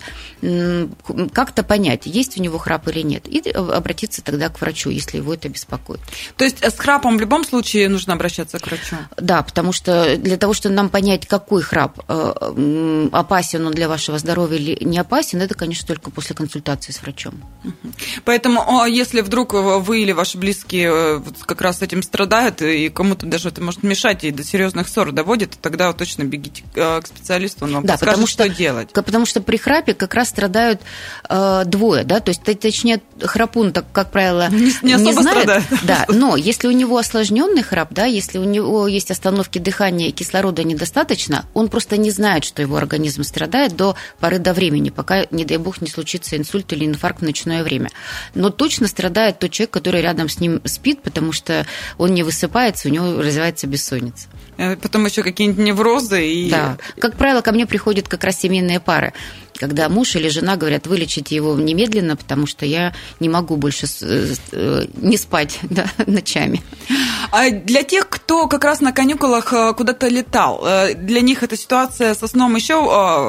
как-то 1.32 1.62
понять, 1.62 2.06
есть 2.06 2.38
у 2.38 2.42
него 2.42 2.58
храп 2.58 2.88
или 2.88 3.02
нет, 3.02 3.26
и 3.28 3.50
обратиться 3.50 4.22
тогда 4.22 4.48
к 4.48 4.60
врачу, 4.60 4.90
если 4.90 5.18
его 5.18 5.34
это 5.34 5.48
беспокоит. 5.48 6.00
То 6.36 6.44
есть 6.44 6.64
с 6.64 6.78
храпом 6.78 7.16
в 7.16 7.20
любом 7.26 7.44
случае 7.44 7.88
нужно 7.88 8.14
обращаться 8.14 8.58
к 8.58 8.66
врачу? 8.66 8.96
Да, 9.16 9.42
потому 9.42 9.72
что 9.72 10.16
для 10.16 10.36
того, 10.36 10.54
чтобы 10.54 10.74
нам 10.74 10.88
понять, 10.88 11.26
какой 11.26 11.62
храп, 11.62 11.98
э, 12.08 13.08
опасен 13.12 13.66
он 13.66 13.72
для 13.72 13.88
вашего 13.88 14.18
здоровья 14.18 14.56
или 14.56 14.78
не 14.84 14.98
опасен, 14.98 15.42
это, 15.42 15.54
конечно, 15.54 15.86
только 15.86 16.10
после 16.10 16.36
консультации 16.36 16.92
с 16.92 17.02
врачом. 17.02 17.34
Поэтому, 18.24 18.84
если 18.86 19.20
вдруг 19.20 19.52
вы 19.54 20.02
или 20.02 20.12
ваши 20.12 20.38
близкие 20.38 20.90
э, 20.92 21.22
как 21.44 21.60
раз 21.60 21.82
этим 21.82 22.02
страдают, 22.02 22.62
и 22.62 22.88
кому-то 22.88 23.26
даже 23.26 23.48
это 23.48 23.60
может 23.60 23.82
мешать 23.82 24.24
и 24.24 24.30
до 24.30 24.44
серьезных 24.44 24.88
ссор 24.88 25.10
доводит, 25.12 25.58
тогда 25.60 25.92
точно 25.92 26.22
бегите 26.22 26.62
э, 26.74 27.00
к 27.00 27.06
специалисту, 27.06 27.64
он 27.64 27.74
вам 27.74 27.86
да, 27.86 27.94
подскажет, 27.94 28.14
потому 28.14 28.26
что, 28.26 28.44
что 28.44 28.54
делать. 28.54 28.92
Потому 28.92 29.26
что 29.26 29.40
при 29.40 29.56
храпе 29.56 29.94
как 29.94 30.14
раз 30.14 30.28
страдают 30.28 30.80
э, 31.28 31.62
двое, 31.66 32.04
да, 32.04 32.20
то 32.20 32.30
есть, 32.30 32.42
точнее, 32.42 33.00
храпун, 33.20 33.72
так, 33.72 33.86
как 33.92 34.12
правило, 34.12 34.48
не, 34.50 34.72
не, 34.82 34.92
особо 34.94 35.10
не 35.10 35.12
знает, 35.12 35.42
страдает. 35.42 35.64
Да, 35.82 36.04
но 36.08 36.36
если 36.36 36.68
у 36.68 36.72
него 36.72 36.98
осложненный 37.16 37.62
храп, 37.62 37.88
да, 37.92 38.04
если 38.04 38.38
у 38.38 38.44
него 38.44 38.86
есть 38.86 39.10
остановки 39.10 39.58
дыхания 39.58 40.08
и 40.08 40.12
кислорода 40.12 40.62
недостаточно, 40.64 41.46
он 41.54 41.68
просто 41.68 41.96
не 41.96 42.10
знает, 42.10 42.44
что 42.44 42.60
его 42.60 42.76
организм 42.76 43.22
страдает 43.22 43.74
до 43.74 43.96
поры 44.20 44.38
до 44.38 44.52
времени, 44.52 44.90
пока, 44.90 45.26
не 45.30 45.46
дай 45.46 45.56
бог, 45.56 45.80
не 45.80 45.88
случится 45.88 46.36
инсульт 46.36 46.70
или 46.74 46.84
инфаркт 46.84 47.20
в 47.20 47.24
ночное 47.24 47.62
время. 47.62 47.90
Но 48.34 48.50
точно 48.50 48.86
страдает 48.86 49.38
тот 49.38 49.50
человек, 49.50 49.70
который 49.70 50.02
рядом 50.02 50.28
с 50.28 50.40
ним 50.40 50.60
спит, 50.64 51.00
потому 51.02 51.32
что 51.32 51.66
он 51.96 52.12
не 52.12 52.22
высыпается, 52.22 52.88
у 52.88 52.90
него 52.90 53.22
развивается 53.22 53.66
бессонница. 53.66 54.28
Э, 54.58 54.76
потом 54.76 55.06
еще 55.06 55.22
какие-нибудь 55.22 55.64
неврозы. 55.64 56.26
И... 56.26 56.50
Да. 56.50 56.76
Как 57.00 57.16
правило, 57.16 57.40
ко 57.40 57.52
мне 57.52 57.66
приходят 57.66 58.08
как 58.08 58.24
раз 58.24 58.38
семейные 58.38 58.80
пары 58.80 59.14
когда 59.56 59.88
муж 59.88 60.16
или 60.16 60.28
жена 60.28 60.56
говорят, 60.56 60.86
вылечите 60.86 61.34
его 61.34 61.54
немедленно, 61.54 62.16
потому 62.16 62.46
что 62.46 62.66
я 62.66 62.94
не 63.20 63.28
могу 63.28 63.56
больше 63.56 63.86
э, 64.02 64.86
не 64.96 65.16
спать 65.16 65.58
да, 65.62 65.86
ночами. 66.06 66.62
А 67.32 67.50
для 67.50 67.82
тех, 67.82 68.08
кто 68.08 68.46
как 68.46 68.64
раз 68.64 68.80
на 68.80 68.92
каникулах 68.92 69.52
э, 69.52 69.74
куда-то 69.74 70.08
летал, 70.08 70.62
э, 70.64 70.94
для 70.94 71.20
них 71.20 71.42
эта 71.42 71.56
ситуация 71.56 72.14
со 72.14 72.28
сном 72.28 72.56
еще 72.56 72.74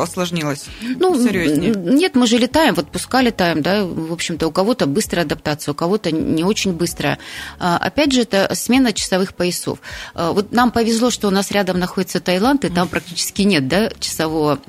осложнилась? 0.02 0.66
Ну, 0.82 1.16
серьезнее? 1.22 1.74
Нет, 1.76 2.16
мы 2.16 2.28
же 2.28 2.38
летаем, 2.38 2.76
в 2.76 2.80
отпуска 2.80 3.22
летаем, 3.22 3.62
да, 3.62 3.84
в 3.84 4.14
общем-то, 4.14 4.48
у 4.48 4.52
кого-то 4.52 4.86
быстрая 4.86 5.26
адаптация, 5.26 5.72
у 5.72 5.76
кого-то 5.76 6.12
не 6.12 6.44
очень 6.44 6.74
быстрая. 6.74 7.20
А, 7.60 7.78
опять 7.78 8.12
же, 8.12 8.22
это 8.22 8.54
смена 8.54 8.94
часовых 8.94 9.34
поясов. 9.34 9.80
Вот 10.14 10.52
нам 10.52 10.72
повезло, 10.72 11.10
что 11.10 11.28
у 11.28 11.32
нас 11.32 11.52
рядом 11.52 11.80
находится 11.80 12.20
Таиланд, 12.20 12.66
и 12.66 12.70
там 12.70 12.88
практически 12.88 13.44
нет, 13.44 13.68
да, 13.68 13.90
часового 14.00 14.60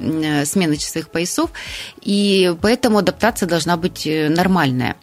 смены 0.45 0.77
часовых 0.77 1.11
поясов 1.11 1.48
часов, 1.49 1.53
и 2.03 2.55
поэтому 2.61 2.99
адаптация 2.99 3.49
должна 3.49 3.77
быть 3.77 4.07
э, 4.07 4.29
нормальная, 4.29 4.97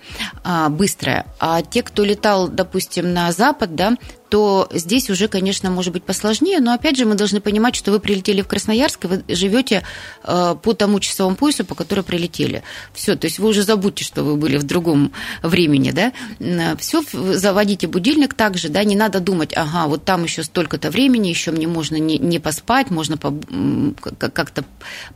а, 0.43 0.69
быстрая. 0.69 1.25
А 1.39 1.61
те, 1.61 1.81
кто 1.81 2.03
летал, 2.03 2.47
допустим, 2.47 3.13
на 3.13 3.31
Запад, 3.31 3.75
да, 3.75 3.93
то 4.35 4.67
здесь 4.73 5.09
уже, 5.09 5.29
конечно, 5.29 5.71
может 5.71 5.93
быть 5.93 6.03
посложнее, 6.03 6.59
но 6.59 6.73
опять 6.73 6.97
же 6.97 7.05
мы 7.05 7.15
должны 7.15 7.39
понимать, 7.39 7.73
что 7.73 7.91
вы 7.91 8.01
прилетели 8.01 8.41
в 8.41 8.49
Красноярск, 8.49 9.05
и 9.05 9.07
вы 9.07 9.23
живете 9.29 9.83
э, 10.25 10.55
по 10.61 10.73
тому 10.73 10.99
часовому 10.99 11.37
поясу, 11.37 11.63
по 11.63 11.73
которому 11.73 12.03
прилетели. 12.03 12.61
Все, 12.93 13.15
то 13.15 13.27
есть 13.27 13.39
вы 13.39 13.47
уже 13.47 13.63
забудьте, 13.63 14.03
что 14.03 14.25
вы 14.25 14.35
были 14.35 14.57
в 14.57 14.63
другом 14.63 15.13
времени, 15.41 15.91
да. 15.91 16.11
Все, 16.79 17.01
заводите 17.13 17.87
будильник 17.87 18.33
также, 18.33 18.67
да, 18.67 18.83
не 18.83 18.97
надо 18.97 19.21
думать, 19.21 19.53
ага, 19.55 19.87
вот 19.87 20.03
там 20.03 20.25
еще 20.25 20.43
столько-то 20.43 20.91
времени, 20.91 21.29
еще 21.29 21.51
мне 21.51 21.69
можно 21.69 21.95
не, 21.95 22.17
не 22.17 22.39
поспать, 22.39 22.91
можно 22.91 23.15
по, 23.15 23.33
как-то 24.17 24.65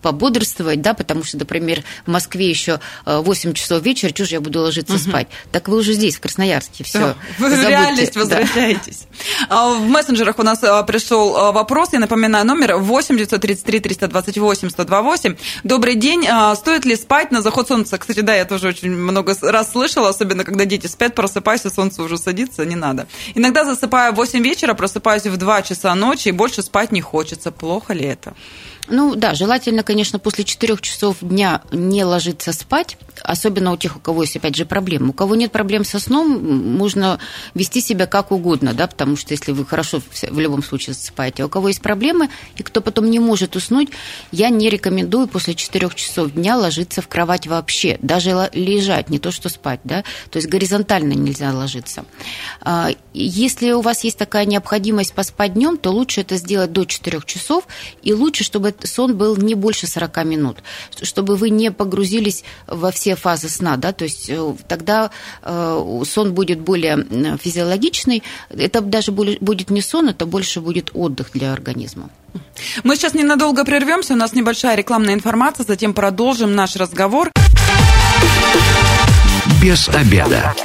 пободрствовать, 0.01 0.81
да, 0.81 0.93
потому 0.93 1.25
что, 1.25 1.39
например, 1.39 1.83
в 2.05 2.09
Москве 2.09 2.49
еще 2.49 2.79
8 3.05 3.49
э, 3.49 3.53
часов 3.53 3.83
вечера, 3.83 4.11
чего 4.11 4.25
же 4.25 4.35
я 4.35 4.39
буду 4.39 4.61
ложиться 4.61 4.93
угу. 4.93 5.01
спать? 5.01 5.27
Так 5.51 5.67
вы 5.67 5.75
уже 5.75 5.91
здесь, 5.91 6.15
в 6.15 6.21
Красноярске, 6.21 6.85
все. 6.85 7.17
Вы 7.37 7.49
в 7.49 7.67
реальность 7.67 8.15
возвращаетесь. 8.15 9.08
А, 9.49 9.73
в 9.73 9.87
мессенджерах 9.87 10.39
у 10.39 10.43
нас 10.43 10.63
а, 10.63 10.83
пришел 10.83 11.35
а, 11.35 11.51
вопрос. 11.51 11.89
Я 11.93 11.99
напоминаю, 11.99 12.45
номер 12.45 12.77
8 12.77 13.17
933 13.17 13.79
328 13.79 14.69
128. 14.69 15.35
Добрый 15.63 15.95
день. 15.95 16.27
Стоит 16.55 16.85
ли 16.85 16.95
спать 16.95 17.31
на 17.31 17.41
заход 17.41 17.67
солнца? 17.67 17.97
Кстати, 17.97 18.21
да, 18.21 18.35
я 18.35 18.45
тоже 18.45 18.69
очень 18.69 18.91
много 18.91 19.35
раз 19.41 19.71
слышала, 19.71 20.09
особенно 20.09 20.43
когда 20.43 20.65
дети 20.65 20.87
спят, 20.87 21.15
просыпайся, 21.15 21.69
солнце 21.69 22.03
уже 22.03 22.17
садится, 22.17 22.65
не 22.65 22.75
надо. 22.75 23.07
Иногда 23.35 23.65
засыпаю 23.65 24.13
в 24.13 24.17
8 24.17 24.41
вечера, 24.41 24.73
просыпаюсь 24.73 25.25
в 25.25 25.37
2 25.37 25.61
часа 25.63 25.95
ночи 25.95 26.29
и 26.29 26.31
больше 26.31 26.61
спать 26.61 26.91
не 26.91 27.01
хочется. 27.01 27.51
Плохо 27.51 27.93
ли 27.93 28.05
это? 28.05 28.33
Ну 28.89 29.15
да, 29.15 29.35
желательно, 29.35 29.83
конечно, 29.83 30.19
после 30.19 30.43
4 30.43 30.77
часов 30.77 31.17
дня 31.21 31.61
не 31.71 32.03
ложиться 32.03 32.53
спать, 32.53 32.97
особенно 33.21 33.71
у 33.71 33.77
тех, 33.77 33.97
у 33.97 33.99
кого 33.99 34.23
есть, 34.23 34.35
опять 34.35 34.55
же, 34.55 34.65
проблемы. 34.65 35.09
У 35.09 35.13
кого 35.13 35.35
нет 35.35 35.51
проблем 35.51 35.85
со 35.85 35.99
сном, 35.99 36.75
можно 36.77 37.19
вести 37.53 37.81
себя 37.81 38.07
как 38.07 38.31
угодно, 38.31 38.73
да, 38.73 38.87
потому 38.87 39.15
что 39.15 39.33
если 39.33 39.51
вы 39.51 39.65
хорошо 39.65 40.01
в 40.01 40.39
любом 40.39 40.63
случае 40.63 40.95
засыпаете, 40.95 41.43
а 41.43 41.45
у 41.45 41.49
кого 41.49 41.67
есть 41.67 41.81
проблемы, 41.81 42.29
и 42.57 42.63
кто 42.63 42.81
потом 42.81 43.09
не 43.09 43.19
может 43.19 43.55
уснуть, 43.55 43.89
я 44.31 44.49
не 44.49 44.69
рекомендую 44.69 45.27
после 45.27 45.53
4 45.53 45.89
часов 45.95 46.31
дня 46.31 46.57
ложиться 46.57 47.01
в 47.01 47.07
кровать 47.07 47.45
вообще, 47.45 47.99
даже 48.01 48.49
лежать, 48.53 49.09
не 49.09 49.19
то 49.19 49.31
что 49.31 49.49
спать, 49.49 49.81
да, 49.83 50.03
то 50.31 50.37
есть 50.37 50.47
горизонтально 50.47 51.13
нельзя 51.13 51.53
ложиться. 51.53 52.05
А, 52.61 52.89
если 53.13 53.71
у 53.71 53.81
вас 53.81 54.03
есть 54.03 54.17
такая 54.17 54.45
необходимость 54.45 55.13
поспать 55.13 55.53
днем, 55.53 55.77
то 55.77 55.91
лучше 55.91 56.21
это 56.21 56.37
сделать 56.37 56.71
до 56.71 56.85
4 56.85 57.21
часов, 57.25 57.67
и 58.01 58.13
лучше, 58.13 58.43
чтобы 58.43 58.73
сон 58.87 59.15
был 59.15 59.35
не 59.37 59.55
больше 59.55 59.87
40 59.87 60.25
минут, 60.25 60.57
чтобы 61.01 61.35
вы 61.35 61.49
не 61.49 61.71
погрузились 61.71 62.43
во 62.67 62.91
все 62.91 63.15
фазы 63.15 63.49
сна, 63.49 63.77
да, 63.77 63.91
то 63.91 64.03
есть 64.03 64.29
э, 64.29 64.55
тогда 64.67 65.11
э, 65.41 66.01
сон 66.05 66.33
будет 66.33 66.59
более 66.59 67.37
физиологичный, 67.41 68.23
это 68.49 68.81
даже 68.81 69.11
будет 69.11 69.69
не 69.69 69.81
сон, 69.81 70.09
это 70.09 70.25
больше 70.25 70.61
будет 70.61 70.91
отдых 70.93 71.31
для 71.33 71.53
организма. 71.53 72.09
Мы 72.83 72.95
сейчас 72.95 73.13
ненадолго 73.13 73.65
прервемся, 73.65 74.13
у 74.13 74.17
нас 74.17 74.33
небольшая 74.33 74.75
рекламная 74.75 75.13
информация, 75.13 75.65
затем 75.65 75.93
продолжим 75.93 76.55
наш 76.55 76.75
разговор. 76.75 77.31
Без 79.61 79.89
обеда. 79.89 80.55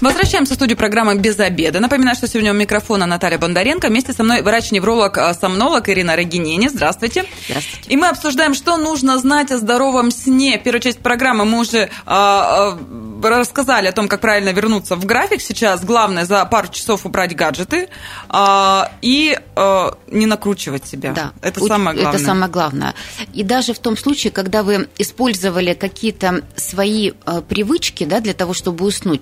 Возвращаемся 0.00 0.54
в 0.54 0.56
студию 0.56 0.78
программы 0.78 1.16
«Без 1.16 1.38
обеда». 1.38 1.78
Напоминаю, 1.78 2.16
что 2.16 2.26
сегодня 2.26 2.52
у 2.52 2.54
микрофона 2.54 3.04
Наталья 3.04 3.36
Бондаренко. 3.36 3.88
Вместе 3.88 4.14
со 4.14 4.24
мной 4.24 4.40
врач-невролог-сомнолог 4.40 5.86
а, 5.86 5.92
Ирина 5.92 6.16
Рогинени. 6.16 6.68
Здравствуйте. 6.68 7.26
Здравствуйте. 7.46 7.90
И 7.90 7.98
мы 7.98 8.08
обсуждаем, 8.08 8.54
что 8.54 8.78
нужно 8.78 9.18
знать 9.18 9.50
о 9.50 9.58
здоровом 9.58 10.10
сне. 10.10 10.56
Первую 10.56 10.80
часть 10.80 11.00
программы 11.00 11.44
мы 11.44 11.58
уже 11.58 11.78
э, 11.78 11.88
э, 12.06 12.76
рассказали 13.22 13.88
о 13.88 13.92
том, 13.92 14.08
как 14.08 14.22
правильно 14.22 14.48
вернуться 14.54 14.96
в 14.96 15.04
график. 15.04 15.42
Сейчас 15.42 15.84
главное 15.84 16.24
за 16.24 16.46
пару 16.46 16.68
часов 16.68 17.04
убрать 17.04 17.36
гаджеты 17.36 17.90
э, 18.30 18.82
и 19.02 19.38
э, 19.54 19.90
не 20.10 20.24
накручивать 20.24 20.86
себя. 20.86 21.12
Да, 21.12 21.32
это 21.42 21.60
самое 21.60 21.94
главное. 21.94 22.18
Это 22.18 22.24
самое 22.24 22.50
главное. 22.50 22.94
И 23.34 23.42
даже 23.42 23.74
в 23.74 23.78
том 23.78 23.98
случае, 23.98 24.32
когда 24.32 24.62
вы 24.62 24.88
использовали 24.96 25.74
какие-то 25.74 26.42
свои 26.56 27.12
э, 27.26 27.42
привычки 27.46 28.04
да, 28.04 28.20
для 28.20 28.32
того, 28.32 28.54
чтобы 28.54 28.86
уснуть, 28.86 29.20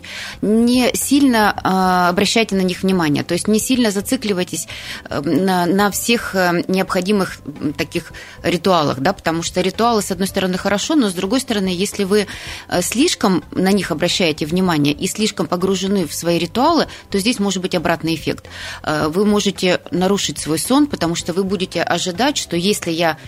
не 0.69 0.91
сильно 0.95 1.55
э, 1.57 2.09
обращайте 2.11 2.55
на 2.55 2.61
них 2.61 2.83
внимание. 2.83 3.25
То 3.25 3.33
есть 3.33 3.49
не 3.49 3.59
сильно 3.59 3.91
зацикливайтесь 3.91 4.69
э, 5.09 5.21
на, 5.21 5.67
на 5.67 5.91
всех 5.91 6.35
э, 6.35 6.65
необходимых 6.69 7.39
таких 7.77 8.13
ритуалах, 8.43 9.01
да, 9.01 9.13
потому 9.13 9.43
что 9.43 9.61
ритуалы, 9.63 10.03
с 10.03 10.11
одной 10.11 10.29
стороны, 10.29 10.59
хорошо, 10.59 10.95
но 10.95 11.09
с 11.09 11.15
другой 11.15 11.41
стороны, 11.41 11.69
если 11.69 12.05
вы 12.05 12.27
э, 12.69 12.83
слишком 12.83 13.43
на 13.53 13.73
них 13.73 13.91
обращаете 13.91 14.47
внимание 14.47 14.93
и 14.93 15.07
слишком 15.07 15.47
погружены 15.47 16.07
в 16.07 16.15
свои 16.15 16.39
ритуалы, 16.39 16.87
то 17.11 17.19
здесь 17.19 17.39
может 17.39 17.63
быть 17.63 17.75
обратный 17.75 18.15
эффект. 18.15 18.47
Вы 18.85 19.25
можете 19.25 19.81
нарушить 19.91 20.39
свой 20.39 20.59
сон, 20.59 20.87
потому 20.87 21.15
что 21.15 21.33
вы 21.33 21.45
будете 21.45 21.83
ожидать, 21.83 22.37
что 22.37 22.57
если 22.57 22.91
я 22.91 23.19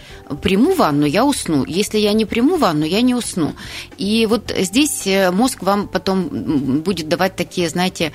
приму 0.43 0.75
ванну, 0.75 1.07
я 1.07 1.25
усну. 1.25 1.65
Если 1.65 1.99
я 1.99 2.13
не 2.13 2.25
приму 2.25 2.57
ванну, 2.57 2.85
я 2.85 3.01
не 3.01 3.15
усну. 3.15 3.55
И 3.97 4.27
вот 4.27 4.53
здесь 4.57 5.09
мозг 5.33 5.63
вам 5.63 5.89
потом 5.89 6.29
будет 6.81 7.09
давать 7.09 7.30
такие, 7.37 7.69
знаете, 7.69 8.13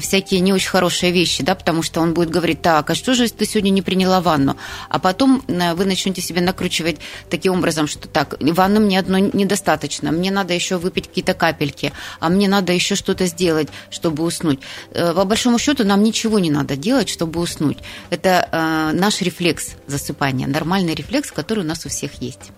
всякие 0.00 0.40
не 0.40 0.52
очень 0.52 0.68
хорошие 0.68 1.12
вещи, 1.12 1.42
да, 1.42 1.54
потому 1.54 1.82
что 1.82 2.00
он 2.00 2.14
будет 2.14 2.30
говорить, 2.30 2.62
так, 2.62 2.90
а 2.90 2.94
что 2.94 3.14
же 3.14 3.28
ты 3.28 3.44
сегодня 3.44 3.70
не 3.70 3.82
приняла 3.82 4.20
ванну? 4.20 4.56
А 4.88 4.98
потом 4.98 5.42
вы 5.46 5.84
начнете 5.84 6.20
себе 6.20 6.40
накручивать 6.40 6.98
таким 7.30 7.54
образом, 7.54 7.86
что 7.86 8.08
так, 8.08 8.36
ванны 8.40 8.80
мне 8.80 8.98
одной 8.98 9.30
недостаточно, 9.32 10.12
мне 10.12 10.30
надо 10.30 10.54
еще 10.54 10.76
выпить 10.76 11.08
какие-то 11.08 11.34
капельки, 11.34 11.92
а 12.20 12.28
мне 12.28 12.48
надо 12.48 12.72
еще 12.72 12.94
что-то 12.94 13.26
сделать, 13.26 13.68
чтобы 13.90 14.22
уснуть. 14.24 14.60
Э, 14.90 15.12
по 15.14 15.24
большому 15.24 15.58
счету 15.58 15.84
нам 15.84 16.02
ничего 16.02 16.38
не 16.38 16.50
надо 16.50 16.76
делать, 16.76 17.08
чтобы 17.08 17.40
уснуть. 17.40 17.78
Это 18.10 18.48
э, 18.50 18.96
наш 18.96 19.20
рефлекс 19.20 19.72
засыпания, 19.86 20.46
нормальный 20.46 20.94
рефлекс, 20.94 21.30
который 21.30 21.64
у 21.64 21.66
нас 21.66 21.86
у 21.86 21.88
всех 21.88 22.14
есть. 22.22 22.52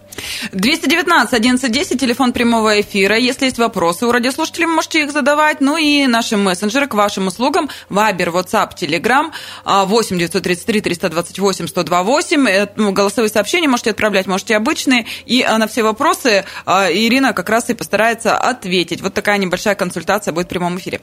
219 0.53 1.33
1110, 1.33 2.01
телефон 2.01 2.33
прямого 2.33 2.81
эфира. 2.81 3.17
Если 3.17 3.47
есть 3.47 3.59
вопросы 3.59 4.07
у 4.07 4.13
радиослушателей, 4.13 4.67
можете 4.67 5.03
их 5.03 5.13
задавать. 5.13 5.61
Ну 5.61 5.77
и 5.77 6.07
наши 6.07 6.37
мессенджеры 6.37 6.87
к 6.87 6.95
вашим 6.95 7.27
услугам. 7.27 7.69
Вайбер, 7.89 8.31
WhatsApp, 8.31 8.77
Telegram 8.77 9.31
8 9.65 10.19
933 10.19 10.81
328 10.81 11.67
128. 11.69 12.93
Голосовые 12.93 13.31
сообщения 13.31 13.69
можете 13.69 13.91
отправлять, 13.91 14.27
можете 14.27 14.57
обычные. 14.57 15.07
И 15.27 15.43
а, 15.43 15.59
на 15.59 15.67
все 15.67 15.83
вопросы 15.83 16.45
а, 16.67 16.91
Ирина 16.91 17.33
как 17.33 17.49
раз 17.49 17.71
и 17.71 17.75
постарается 17.75 18.37
ответить. 18.37 19.01
Вот 19.01 19.15
такая 19.15 19.39
небольшая 19.39 19.75
консультация 19.75 20.33
будет 20.33 20.47
в 20.47 20.51
прямом 20.51 20.79
эфире. 20.79 21.01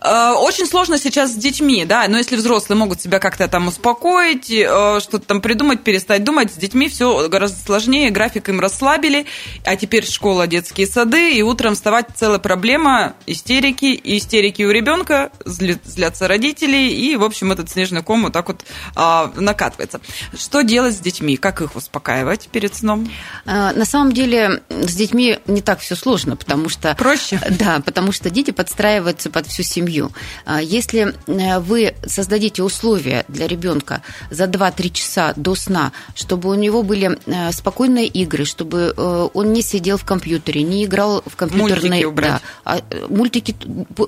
А, 0.00 0.34
очень 0.34 0.66
сложно 0.66 0.98
сейчас 0.98 1.32
с 1.32 1.36
детьми, 1.36 1.84
да, 1.84 2.06
но 2.08 2.18
если 2.18 2.36
взрослые 2.36 2.78
могут 2.78 3.00
себя 3.00 3.18
как-то 3.18 3.48
там 3.48 3.68
успокоить, 3.68 4.46
что-то 4.46 5.20
там 5.20 5.40
придумать, 5.40 5.82
перестать 5.82 6.24
думать, 6.24 6.52
с 6.52 6.56
детьми 6.56 6.88
все 6.88 7.28
гораздо 7.28 7.64
сложнее, 7.64 8.10
график 8.10 8.49
им 8.50 8.60
расслабили, 8.60 9.26
а 9.64 9.76
теперь 9.76 10.06
школа, 10.06 10.46
детские 10.46 10.86
сады, 10.86 11.32
и 11.32 11.42
утром 11.42 11.74
вставать 11.74 12.06
целая 12.14 12.38
проблема, 12.38 13.14
истерики, 13.26 13.86
и 13.86 14.18
истерики 14.18 14.62
у 14.62 14.70
ребенка, 14.70 15.30
злятся 15.44 16.28
родители, 16.28 16.76
и, 16.76 17.16
в 17.16 17.24
общем, 17.24 17.52
этот 17.52 17.70
снежный 17.70 18.02
ком 18.02 18.24
вот 18.24 18.32
так 18.32 18.48
вот 18.48 18.64
а, 18.94 19.32
накатывается. 19.36 20.00
Что 20.36 20.62
делать 20.62 20.94
с 20.94 21.00
детьми? 21.00 21.36
Как 21.36 21.62
их 21.62 21.76
успокаивать 21.76 22.48
перед 22.48 22.74
сном? 22.74 23.10
А, 23.46 23.72
на 23.72 23.84
самом 23.84 24.12
деле 24.12 24.62
с 24.68 24.94
детьми 24.94 25.38
не 25.46 25.62
так 25.62 25.80
все 25.80 25.96
сложно, 25.96 26.36
потому 26.36 26.68
что... 26.68 26.94
Проще? 26.94 27.40
Да, 27.50 27.80
потому 27.84 28.12
что 28.12 28.30
дети 28.30 28.50
подстраиваются 28.50 29.30
под 29.30 29.46
всю 29.46 29.62
семью. 29.62 30.12
А, 30.44 30.60
если 30.60 31.14
э, 31.26 31.58
вы 31.60 31.94
создадите 32.06 32.62
условия 32.62 33.24
для 33.28 33.46
ребенка 33.46 34.02
за 34.30 34.44
2-3 34.44 34.90
часа 34.90 35.32
до 35.36 35.54
сна, 35.54 35.92
чтобы 36.14 36.50
у 36.50 36.54
него 36.54 36.82
были 36.82 37.18
э, 37.26 37.52
спокойные 37.52 38.06
игры, 38.06 38.39
игры, 38.40 38.44
чтобы 38.44 38.94
э, 38.96 39.28
он 39.34 39.52
не 39.52 39.62
сидел 39.62 39.96
в 39.96 40.04
компьютере, 40.04 40.62
не 40.62 40.84
играл 40.84 41.22
в 41.26 41.36
компьютерные... 41.36 41.90
Мультики 41.90 42.04
убрать. 42.04 42.30
Да, 42.30 42.40
а 42.64 42.78
э, 42.90 43.06
мультики, 43.08 43.56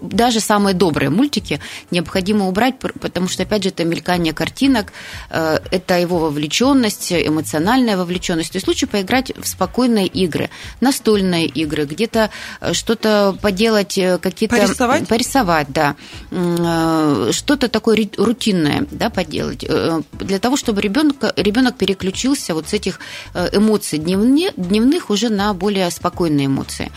даже 0.01 0.41
самые 0.41 0.75
добрые 0.75 1.11
мультики 1.11 1.61
необходимо 1.91 2.49
убрать, 2.49 2.79
потому 2.79 3.29
что, 3.29 3.43
опять 3.43 3.63
же, 3.63 3.69
это 3.71 3.85
мелькание 3.85 4.33
картинок, 4.33 4.93
э, 5.31 5.59
это 5.71 5.99
его 5.99 6.19
вовлеченность, 6.19 7.13
эмоциональная 7.13 7.97
вовлеченность. 7.97 8.53
То 8.53 8.57
есть 8.57 8.69
лучше 8.69 8.87
поиграть 8.87 9.33
в 9.37 9.47
спокойные 9.47 10.07
игры, 10.07 10.51
настольные 10.81 11.47
игры, 11.47 11.85
где-то 11.85 12.31
что-то 12.73 13.37
поделать, 13.41 13.99
какие-то... 14.21 14.57
Порисовать? 14.57 15.09
Порисовать, 15.09 15.69
да. 15.69 15.97
Что-то 17.33 17.69
такое 17.69 18.09
рутинное 18.17 18.87
да, 18.91 19.11
поделать. 19.11 19.65
Для 20.13 20.39
того, 20.39 20.57
чтобы 20.57 20.81
ребенок, 20.81 21.17
ребенок 21.37 21.77
переключился 21.77 22.55
вот 22.55 22.69
с 22.69 22.73
этих 22.73 23.01
эмоций 23.35 23.99
дневных 23.99 24.22
дневных 24.23 25.11
уже 25.11 25.29
на 25.29 25.53
более 25.55 25.91
спокойные 25.91 26.47
эмоции. 26.47 26.91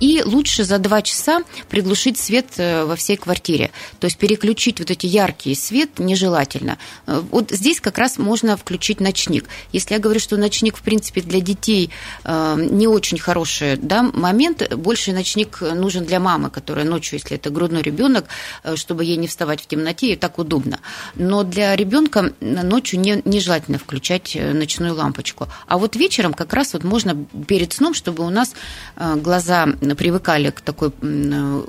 И 0.00 0.22
лучше 0.24 0.64
за 0.64 0.78
два 0.78 1.02
часа 1.02 1.42
приглушить 1.68 2.18
свет 2.18 2.46
э, 2.56 2.84
во 2.84 2.94
всей 2.96 3.16
квартире. 3.16 3.70
То 3.98 4.06
есть 4.06 4.16
переключить 4.16 4.78
вот 4.78 4.90
эти 4.90 5.06
яркие 5.06 5.56
свет 5.56 5.98
нежелательно. 5.98 6.78
Э, 7.06 7.20
вот 7.30 7.50
здесь 7.50 7.80
как 7.80 7.98
раз 7.98 8.18
можно 8.18 8.56
включить 8.56 9.00
ночник. 9.00 9.46
Если 9.72 9.94
я 9.94 10.00
говорю, 10.00 10.20
что 10.20 10.36
ночник, 10.36 10.76
в 10.76 10.82
принципе, 10.82 11.20
для 11.20 11.40
детей 11.40 11.90
э, 12.24 12.56
не 12.70 12.86
очень 12.86 13.18
хороший 13.18 13.76
да, 13.76 14.02
момент, 14.02 14.72
больше 14.74 15.12
ночник 15.12 15.60
нужен 15.60 16.04
для 16.04 16.20
мамы, 16.20 16.50
которая 16.50 16.84
ночью, 16.84 17.18
если 17.18 17.36
это 17.36 17.50
грудной 17.50 17.82
ребенок, 17.82 18.26
чтобы 18.76 19.04
ей 19.04 19.16
не 19.16 19.26
вставать 19.26 19.60
в 19.60 19.66
темноте, 19.66 20.12
и 20.12 20.16
так 20.16 20.38
удобно. 20.38 20.78
Но 21.14 21.42
для 21.42 21.74
ребенка 21.74 22.32
ночью 22.40 23.00
не, 23.00 23.20
нежелательно 23.24 23.78
включать 23.78 24.36
ночную 24.36 24.94
лампочку. 24.94 25.48
А 25.66 25.78
вот 25.78 25.96
вечером 25.96 26.34
как 26.34 26.52
раз 26.52 26.67
вот 26.74 26.84
можно 26.84 27.26
перед 27.46 27.72
сном, 27.72 27.94
чтобы 27.94 28.24
у 28.24 28.30
нас 28.30 28.54
глаза 28.96 29.66
привыкали 29.96 30.50
к 30.50 30.60
такой 30.60 30.92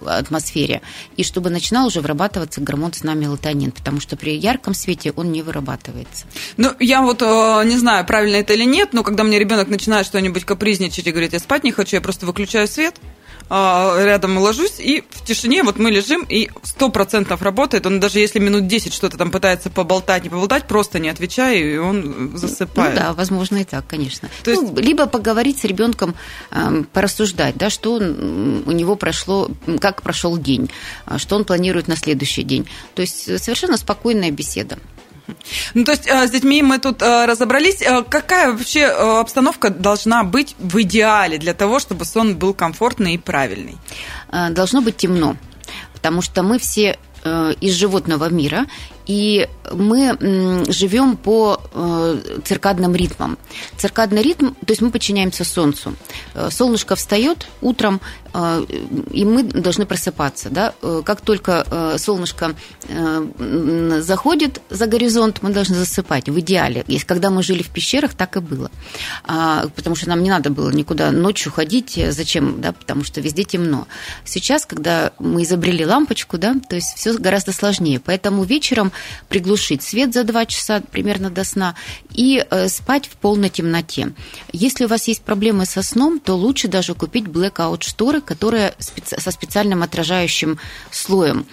атмосфере, 0.06 0.82
и 1.18 1.24
чтобы 1.24 1.50
начинал 1.50 1.88
уже 1.88 2.02
вырабатываться 2.02 2.62
гормон 2.62 2.94
сна 2.94 3.14
мелатонин, 3.14 3.72
потому 3.72 4.00
что 4.00 4.18
при 4.18 4.36
ярком 4.38 4.74
свете 4.74 5.14
он 5.16 5.32
не 5.32 5.42
вырабатывается. 5.42 6.26
Ну, 6.58 6.72
я 6.80 7.02
вот 7.02 7.22
э, 7.22 7.62
не 7.66 7.78
знаю, 7.78 8.06
правильно 8.06 8.38
это 8.38 8.54
или 8.54 8.66
нет, 8.66 8.90
но 8.94 9.04
когда 9.04 9.24
мне 9.24 9.40
ребенок 9.40 9.68
начинает 9.70 10.06
что-нибудь 10.06 10.46
капризничать 10.46 11.08
и 11.08 11.12
говорит, 11.12 11.34
я 11.34 11.40
спать 11.40 11.64
не 11.64 11.72
хочу, 11.72 11.96
я 11.96 12.02
просто 12.02 12.26
выключаю 12.26 12.68
свет, 12.68 12.96
рядом 13.50 14.38
ложусь, 14.38 14.80
и 14.80 15.04
в 15.10 15.26
тишине 15.26 15.64
вот 15.64 15.78
мы 15.80 15.90
лежим, 15.90 16.24
и 16.30 16.50
сто 16.64 16.90
процентов 16.90 17.42
работает. 17.42 17.86
Он 17.86 18.00
даже 18.00 18.20
если 18.20 18.40
минут 18.40 18.68
10 18.68 18.94
что-то 18.94 19.18
там 19.18 19.32
пытается 19.32 19.70
поболтать, 19.70 20.24
не 20.24 20.30
поболтать, 20.30 20.68
просто 20.68 21.00
не 21.00 21.10
отвечаю, 21.10 21.74
и 21.74 21.78
он 21.78 22.38
засыпает. 22.38 22.94
Ну 22.94 23.00
да, 23.00 23.14
возможно 23.14 23.58
и 23.58 23.64
так, 23.64 23.88
конечно. 23.88 24.30
То 24.44 24.52
есть... 24.52 24.64
ну, 24.64 24.76
либо 24.80 25.08
поговорить 25.08 25.60
с 25.60 25.64
ребенком, 25.64 26.16
эм, 26.52 26.84
порассуждать, 26.86 27.56
да, 27.58 27.70
что 27.70 27.94
у 27.96 28.72
него 28.72 28.96
прошло, 28.96 29.50
как 29.80 30.04
прошел 30.04 30.38
день, 30.38 30.70
а, 31.06 31.18
что 31.18 31.36
он 31.36 31.46
планирует 31.46 31.88
на 31.88 31.96
следующий 31.96 32.44
день. 32.44 32.68
То 32.94 33.02
есть 33.02 33.24
совершенно 33.42 33.78
спокойная 33.78 34.32
беседа. 34.32 34.78
Ну, 35.74 35.84
то 35.84 35.92
есть 35.92 36.08
э, 36.08 36.28
с 36.28 36.32
детьми 36.32 36.62
мы 36.62 36.80
тут 36.80 37.02
э, 37.02 37.26
разобрались. 37.26 37.82
Э, 37.82 38.04
какая 38.04 38.52
вообще 38.52 38.86
обстановка 38.86 39.70
должна 39.70 40.24
быть 40.24 40.56
в 40.60 40.82
идеале 40.82 41.38
для 41.38 41.54
того, 41.54 41.80
чтобы 41.80 42.06
сон 42.06 42.36
был 42.36 42.54
комфортный 42.54 43.16
и 43.16 43.18
правильный? 43.18 43.78
Должно 44.32 44.82
быть 44.82 44.98
темно, 44.98 45.36
потому 45.94 46.22
что 46.22 46.44
мы 46.44 46.60
все 46.60 46.98
из 47.60 47.74
животного 47.74 48.30
мира, 48.30 48.66
и 49.10 49.50
мы 49.72 50.66
живем 50.70 51.18
по 51.18 51.60
циркадным 52.46 52.96
ритмам. 52.96 53.40
Циркадный 53.76 54.22
ритм, 54.22 54.50
то 54.54 54.70
есть 54.70 54.82
мы 54.82 54.92
подчиняемся 54.92 55.44
Солнцу. 55.44 55.96
Солнышко 56.52 56.96
встает 56.96 57.48
утром, 57.62 58.02
а, 58.34 58.64
и 59.12 59.26
мы 59.26 59.44
должны 59.44 59.86
просыпаться. 59.86 60.50
Да? 60.50 60.74
Э, 60.82 61.02
как 61.04 61.22
только 61.22 61.66
э, 61.70 61.98
солнышко 61.98 62.56
э, 62.88 64.02
заходит 64.02 64.62
за 64.70 64.86
горизонт, 64.86 65.42
мы 65.42 65.50
должны 65.52 65.76
засыпать, 65.76 66.30
в 66.30 66.40
идеале. 66.40 66.84
Если 66.88 67.06
когда 67.06 67.30
мы 67.30 67.42
жили 67.42 67.64
в 67.64 67.70
пещерах, 67.70 68.14
так 68.14 68.38
и 68.38 68.40
было. 68.40 68.70
А, 69.24 69.68
потому 69.76 69.96
что 69.96 70.10
нам 70.10 70.22
не 70.22 70.30
надо 70.30 70.50
было 70.50 70.70
никуда 70.70 71.12
ночью 71.12 71.52
ходить. 71.52 72.00
Зачем? 72.10 72.62
Да? 72.62 72.72
Потому 72.72 73.04
что 73.04 73.22
везде 73.22 73.44
темно. 73.44 73.88
Сейчас, 74.26 74.66
когда 74.66 75.12
мы 75.18 75.44
изобрели 75.44 75.86
лампочку, 75.86 76.38
да, 76.38 76.56
то 76.70 76.76
есть 76.76 76.96
все 76.96 77.18
гораздо 77.18 77.52
сложнее. 77.52 78.00
Поэтому 78.00 78.44
вечером 78.44 78.92
приглушить 79.28 79.84
свет 79.84 80.14
за 80.14 80.24
2 80.24 80.46
часа 80.46 80.82
примерно 80.82 81.30
до 81.30 81.44
сна 81.44 81.76
и 82.12 82.46
спать 82.68 83.08
в 83.08 83.18
полной 83.18 83.50
темноте. 83.50 84.14
Если 84.52 84.86
у 84.86 84.88
вас 84.88 85.08
есть 85.08 85.22
проблемы 85.22 85.66
со 85.66 85.82
сном, 85.84 86.20
то 86.20 86.36
лучше 86.36 86.68
даже 86.68 86.94
купить 86.94 87.26
blackout 87.26 87.84
шторы, 87.84 88.22
которые 88.22 88.74
со 88.80 89.32
специальным 89.32 89.84
отражающим 89.84 90.60
слоем, 90.92 91.46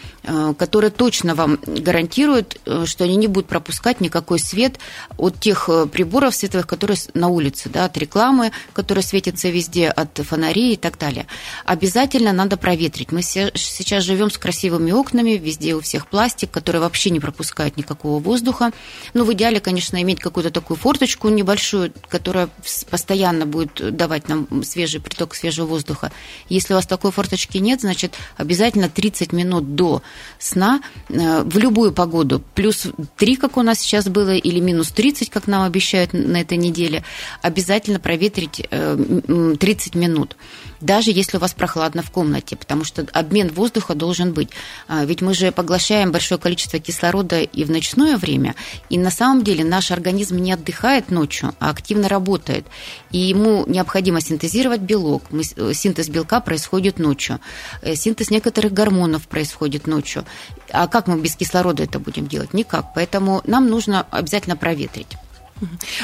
которые 0.59 0.91
точно 0.91 1.35
вам 1.35 1.59
гарантируют, 1.65 2.61
что 2.85 3.05
они 3.05 3.17
не 3.17 3.29
будут 3.29 3.49
пропускать 3.49 4.01
никакой 4.01 4.39
свет 4.39 4.79
от 5.17 5.39
тех 5.41 5.69
приборов 5.93 6.35
световых, 6.35 6.67
которые 6.67 6.99
на 7.15 7.29
улице, 7.29 7.69
да, 7.69 7.85
от 7.85 7.97
рекламы, 7.97 8.53
которая 8.73 9.03
светится 9.03 9.49
везде, 9.49 9.89
от 9.89 10.17
фонарей 10.19 10.75
и 10.75 10.77
так 10.77 10.99
далее. 10.99 11.27
Обязательно 11.65 12.33
надо 12.33 12.57
проветрить. 12.57 13.13
Мы 13.13 13.23
сейчас 13.23 14.03
живем 14.03 14.31
с 14.31 14.39
красивыми 14.39 14.93
окнами, 14.93 15.33
везде 15.33 15.75
у 15.75 15.81
всех 15.81 16.09
пластик, 16.09 16.51
который 16.51 16.81
вообще 16.81 17.11
не 17.11 17.21
пропускает 17.21 17.36
никакого 17.77 18.21
воздуха. 18.21 18.73
Ну, 19.15 19.25
в 19.25 19.33
идеале, 19.33 19.61
конечно, 19.61 20.01
иметь 20.03 20.21
какую-то 20.21 20.51
такую 20.51 20.77
форточку 20.77 21.29
небольшую, 21.29 21.93
которая 22.09 22.49
постоянно 22.91 23.47
будет 23.47 23.97
давать 23.97 24.29
нам 24.29 24.63
свежий 24.65 25.01
приток 25.01 25.35
свежего 25.35 25.67
воздуха. 25.67 26.13
Если 26.49 26.73
у 26.73 26.77
вас 26.77 26.87
такой 26.87 27.13
форточки 27.13 27.59
нет, 27.59 27.81
значит, 27.81 28.15
обязательно 28.37 28.89
30 28.89 29.33
минут 29.33 29.75
до 29.75 30.03
сна 30.39 30.81
э, 31.09 31.43
в 31.43 31.59
любую 31.59 31.93
погоду, 31.93 32.43
плюс 32.55 32.87
3, 33.17 33.37
как 33.37 33.57
у 33.57 33.63
нас 33.63 33.81
сейчас 33.81 34.09
было, 34.09 34.35
или 34.35 34.61
минус 34.61 34.91
30, 34.91 35.31
как 35.31 35.47
нам 35.47 35.63
обещают 35.63 36.13
на 36.13 36.41
этой 36.41 36.59
неделе, 36.59 37.05
обязательно 37.43 38.01
проветрить 38.01 38.67
30 38.69 38.71
э, 38.71 39.99
минут 39.99 40.37
даже 40.81 41.11
если 41.11 41.37
у 41.37 41.41
вас 41.41 41.55
прохладно 41.55 42.03
в 42.03 42.11
комнате, 42.11 42.57
потому 42.57 42.85
что 42.85 43.07
обмен 43.13 43.49
воздуха 43.49 43.95
должен 43.95 44.33
быть. 44.33 44.51
А, 44.89 45.05
ведь 45.05 45.23
мы 45.23 45.35
же 45.35 45.53
поглощаем 45.53 46.13
большое 46.13 46.41
количество 46.41 46.79
кислорода 46.79 47.41
и 47.41 47.65
в 47.65 47.71
ночное 47.71 48.17
время, 48.17 48.55
и 48.91 48.99
на 48.99 49.11
самом 49.11 49.43
деле 49.43 49.65
наш 49.65 49.91
организм 49.91 50.37
не 50.37 50.53
отдыхает 50.53 51.11
ночью, 51.11 51.55
а 51.59 51.71
активно 51.71 52.09
работает. 52.09 52.67
И 53.11 53.19
ему 53.19 53.65
необходимо 53.67 54.21
синтезировать 54.21 54.81
белок. 54.81 55.25
Э, 55.57 55.73
синтез 55.73 56.09
белка 56.09 56.41
происходит 56.41 56.99
ночью. 56.99 57.41
Э, 57.83 57.95
синтез 57.95 58.31
некоторых 58.31 58.73
гормонов 58.73 59.29
происходит 59.29 59.87
ночью. 59.87 60.25
А 60.71 60.87
как 60.87 61.07
мы 61.07 61.21
без 61.21 61.37
кислорода 61.37 61.83
это 61.83 61.99
будем 61.99 62.27
делать? 62.27 62.53
Никак. 62.55 62.95
Поэтому 62.95 63.43
нам 63.47 63.69
нужно 63.69 64.07
обязательно 64.11 64.57
проветрить. 64.57 65.17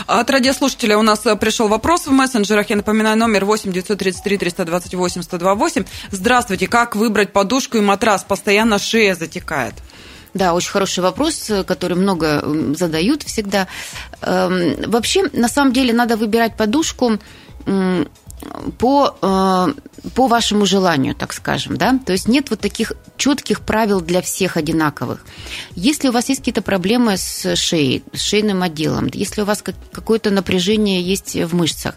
От 0.07 0.31
радиослушателя 0.31 0.97
у 0.99 1.03
нас 1.03 1.27
э, 1.27 1.37
пришел 1.37 1.69
вопрос 1.69 2.07
в 2.07 2.11
мессенджерах. 2.11 2.71
Я 2.71 2.77
напоминаю, 2.77 3.19
номер 3.19 3.45
8 3.45 3.73
933 3.73 4.39
328 4.39 5.23
128. 5.23 5.85
Здравствуйте, 6.11 6.67
как 6.67 6.97
выбрать 6.97 7.33
подушку 7.33 7.79
и 7.79 7.81
матрас? 7.81 8.25
Постоянно 8.25 8.79
шея 8.79 9.15
затекает. 9.15 9.75
Да, 10.35 10.55
очень 10.55 10.71
хороший 10.71 11.01
вопрос, 11.01 11.51
который 11.67 11.97
много 11.97 12.43
задают 12.75 13.23
всегда. 13.23 13.69
Эм, 14.23 14.91
вообще, 14.91 15.25
на 15.33 15.49
самом 15.49 15.75
деле, 15.75 15.93
надо 15.93 16.17
выбирать 16.17 16.57
подушку 16.57 17.19
по, 18.79 19.17
э, 19.21 20.11
по 20.15 20.27
вашему 20.27 20.67
желанию, 20.67 21.15
так 21.15 21.33
скажем, 21.33 21.77
да, 21.77 21.99
то 22.05 22.13
есть 22.13 22.29
нет 22.29 22.51
вот 22.51 22.61
таких 22.61 22.93
четких 23.17 23.61
правил 23.61 24.01
для 24.01 24.23
всех 24.23 24.57
одинаковых. 24.57 25.25
Если 25.75 26.09
у 26.09 26.13
вас 26.13 26.29
есть 26.29 26.41
какие-то 26.41 26.63
проблемы 26.63 27.17
с 27.17 27.57
шеей, 27.57 28.03
с 28.13 28.21
шейным 28.21 28.63
отделом, 28.63 29.09
если 29.13 29.43
у 29.43 29.45
вас 29.45 29.63
какое-то 29.63 30.31
напряжение 30.31 31.03
есть 31.03 31.35
в 31.37 31.55
мышцах, 31.55 31.95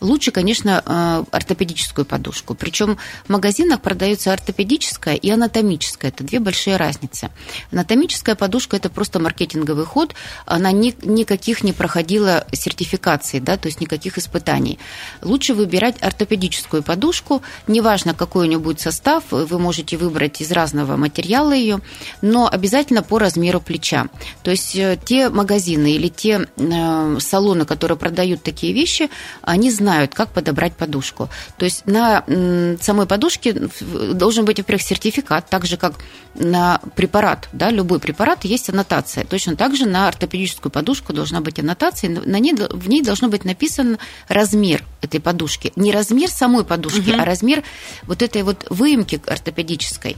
лучше, 0.00 0.30
конечно, 0.30 0.82
э, 0.84 1.24
ортопедическую 1.30 2.04
подушку. 2.04 2.54
Причем 2.54 2.98
в 3.26 3.28
магазинах 3.30 3.80
продается 3.80 4.32
ортопедическая 4.32 5.14
и 5.14 5.30
анатомическая. 5.30 6.10
Это 6.10 6.24
две 6.24 6.40
большие 6.40 6.76
разницы. 6.76 7.30
Анатомическая 7.72 8.34
подушка– 8.34 8.76
это 8.78 8.90
просто 8.90 9.18
маркетинговый 9.18 9.84
ход. 9.84 10.14
Она 10.44 10.72
ни, 10.72 10.94
никаких 11.02 11.64
не 11.64 11.72
проходила 11.72 12.46
сертификации, 12.52 13.38
да, 13.38 13.56
то 13.56 13.68
есть 13.68 13.80
никаких 13.80 14.18
испытаний. 14.18 14.78
Лучше 15.22 15.54
выбирать 15.54 16.02
ортопедическую 16.02 16.82
подушку. 16.82 17.42
Неважно, 17.66 18.14
какой 18.14 18.46
у 18.46 18.48
нее 18.48 18.58
будет 18.58 18.80
состав, 18.80 19.24
вы 19.30 19.58
можете 19.58 19.96
выбрать 19.96 20.40
из 20.40 20.52
разного 20.52 20.96
материала 20.96 21.52
ее, 21.52 21.80
но 22.22 22.48
обязательно 22.48 23.02
по 23.02 23.18
размеру 23.18 23.60
плеча. 23.60 24.06
То 24.42 24.50
есть 24.50 24.76
э, 24.76 24.98
те 25.04 25.28
магазины 25.30 25.92
или 25.92 26.08
те 26.08 26.46
э, 26.56 27.16
салоны, 27.20 27.64
которые 27.64 27.98
продают 27.98 28.42
такие 28.42 28.72
вещи, 28.72 29.10
они 29.42 29.70
знают, 29.70 29.85
знают, 29.86 30.14
как 30.14 30.30
подобрать 30.30 30.72
подушку. 30.72 31.28
То 31.58 31.64
есть 31.64 31.86
на 31.86 32.24
самой 32.80 33.06
подушке 33.06 33.52
должен 34.12 34.44
быть, 34.44 34.58
во-первых, 34.58 34.82
сертификат, 34.82 35.48
так 35.48 35.64
же, 35.64 35.76
как 35.76 35.92
на 36.34 36.80
препарат, 36.96 37.48
да, 37.52 37.70
любой 37.70 38.00
препарат 38.00 38.44
есть 38.44 38.68
аннотация. 38.68 39.24
Точно 39.24 39.54
так 39.54 39.76
же 39.76 39.86
на 39.86 40.08
ортопедическую 40.08 40.72
подушку 40.72 41.12
должна 41.12 41.40
быть 41.40 41.60
аннотация, 41.60 42.10
на 42.10 42.38
ней, 42.40 42.54
в 42.54 42.88
ней 42.88 43.02
должно 43.02 43.28
быть 43.28 43.44
написан 43.44 43.98
размер 44.28 44.82
этой 45.02 45.20
подушки. 45.20 45.72
Не 45.76 45.92
размер 45.92 46.30
самой 46.30 46.64
подушки, 46.64 47.10
угу. 47.10 47.20
а 47.20 47.24
размер 47.24 47.62
вот 48.02 48.22
этой 48.22 48.42
вот 48.42 48.66
выемки 48.70 49.20
ортопедической 49.24 50.16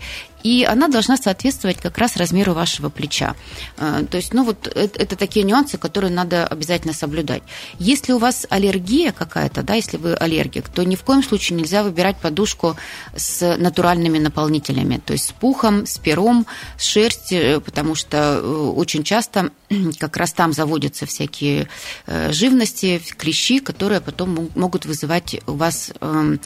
и 0.48 0.64
она 0.64 0.88
должна 0.88 1.18
соответствовать 1.18 1.76
как 1.76 1.98
раз 1.98 2.16
размеру 2.16 2.54
вашего 2.54 2.88
плеча. 2.88 3.36
А, 3.76 4.02
то 4.04 4.16
есть, 4.16 4.32
ну 4.32 4.44
вот 4.44 4.66
это, 4.66 4.98
это 4.98 5.14
такие 5.14 5.44
нюансы, 5.44 5.76
которые 5.76 6.10
надо 6.10 6.46
обязательно 6.46 6.94
соблюдать. 6.94 7.42
Если 7.78 8.14
у 8.14 8.18
вас 8.18 8.46
аллергия 8.48 9.12
какая-то, 9.12 9.62
да, 9.62 9.74
если 9.74 9.98
вы 9.98 10.14
аллергик, 10.14 10.70
то 10.70 10.84
ни 10.84 10.96
в 10.96 11.02
коем 11.02 11.22
случае 11.22 11.58
нельзя 11.58 11.82
выбирать 11.82 12.16
подушку 12.16 12.76
с 13.14 13.56
натуральными 13.58 14.18
наполнителями, 14.18 15.02
то 15.04 15.12
есть 15.12 15.26
с 15.26 15.32
пухом, 15.32 15.84
с 15.84 15.98
пером, 15.98 16.46
с 16.78 16.84
шерстью, 16.84 17.60
потому 17.60 17.94
что 17.94 18.16
э, 18.16 18.40
очень 18.40 19.04
часто 19.04 19.50
как 19.98 20.16
раз 20.16 20.32
там 20.32 20.54
заводятся 20.54 21.04
всякие 21.04 21.68
э, 22.06 22.32
живности, 22.32 23.02
клещи, 23.18 23.58
которые 23.58 24.00
потом 24.00 24.48
могут 24.54 24.86
вызывать 24.86 25.42
у 25.46 25.52
вас 25.52 25.90
эм, 26.00 26.40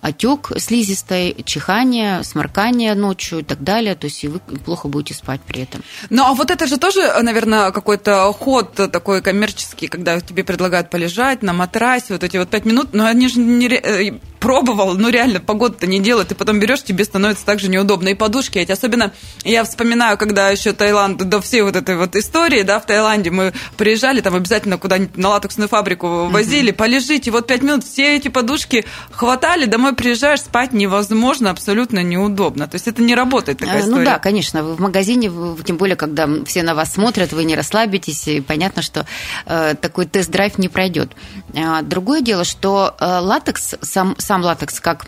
отек 0.00 0.52
слизистой, 0.58 1.36
чихание, 1.44 2.22
сморкание 2.24 2.94
ночью 2.94 3.40
и 3.40 3.42
так 3.42 3.62
далее. 3.62 3.94
То 3.94 4.06
есть 4.06 4.24
и 4.24 4.28
вы 4.28 4.40
плохо 4.40 4.88
будете 4.88 5.14
спать 5.14 5.40
при 5.46 5.62
этом. 5.62 5.82
Ну, 6.10 6.24
а 6.24 6.34
вот 6.34 6.50
это 6.50 6.66
же 6.66 6.78
тоже, 6.78 7.12
наверное, 7.22 7.70
какой-то 7.70 8.32
ход 8.32 8.74
такой 8.74 9.22
коммерческий, 9.22 9.88
когда 9.88 10.20
тебе 10.20 10.44
предлагают 10.44 10.90
полежать 10.90 11.42
на 11.42 11.52
матрасе, 11.52 12.12
вот 12.14 12.24
эти 12.24 12.36
вот 12.36 12.48
пять 12.48 12.64
минут, 12.64 12.88
но 12.92 13.06
они 13.06 13.28
же 13.28 13.40
не 13.40 13.68
э, 13.68 14.18
пробовал, 14.46 14.94
ну 14.94 15.08
реально, 15.08 15.40
погода-то 15.40 15.86
не 15.86 15.98
делает, 16.00 16.28
ты 16.28 16.34
потом 16.34 16.60
берешь, 16.60 16.82
тебе 16.82 17.04
становится 17.04 17.44
так 17.44 17.58
же 17.58 17.68
неудобно. 17.68 18.10
И 18.10 18.14
подушки 18.14 18.58
эти, 18.58 18.72
особенно 18.72 19.12
я 19.44 19.64
вспоминаю, 19.64 20.16
когда 20.18 20.50
еще 20.50 20.72
Таиланд, 20.72 21.18
до 21.18 21.40
всей 21.40 21.62
вот 21.62 21.76
этой 21.76 21.96
вот 21.96 22.14
истории, 22.16 22.62
да, 22.62 22.78
в 22.78 22.86
Таиланде 22.86 23.30
мы 23.30 23.52
приезжали, 23.76 24.20
там 24.20 24.34
обязательно 24.34 24.78
куда-нибудь 24.78 25.16
на 25.16 25.30
латексную 25.30 25.68
фабрику 25.68 26.26
возили, 26.26 26.72
mm-hmm. 26.72 26.76
полежите, 26.76 27.30
вот 27.30 27.46
пять 27.46 27.62
минут 27.62 27.84
все 27.84 28.16
эти 28.16 28.28
подушки 28.28 28.84
хватали, 29.10 29.66
домой 29.86 29.96
приезжаешь, 29.96 30.40
спать 30.40 30.72
невозможно, 30.72 31.50
абсолютно 31.50 32.02
неудобно. 32.02 32.66
То 32.66 32.74
есть 32.74 32.88
это 32.88 33.02
не 33.02 33.14
работает 33.14 33.58
такая 33.58 33.76
э, 33.76 33.78
ну 33.80 33.84
история. 33.84 34.04
Ну 34.04 34.10
да, 34.10 34.18
конечно, 34.18 34.62
вы 34.62 34.74
в 34.74 34.80
магазине, 34.80 35.30
тем 35.64 35.76
более, 35.76 35.96
когда 35.96 36.28
все 36.44 36.62
на 36.62 36.74
вас 36.74 36.92
смотрят, 36.92 37.32
вы 37.32 37.44
не 37.44 37.54
расслабитесь, 37.54 38.26
и 38.28 38.40
понятно, 38.40 38.82
что 38.82 39.06
э, 39.46 39.74
такой 39.80 40.06
тест-драйв 40.06 40.58
не 40.58 40.68
пройдет. 40.68 41.12
А, 41.54 41.82
другое 41.82 42.20
дело, 42.20 42.44
что 42.44 42.94
э, 42.98 43.18
латекс 43.20 43.76
сам 43.80 44.16
сам 44.18 44.42
латекс 44.42 44.80
как 44.80 45.06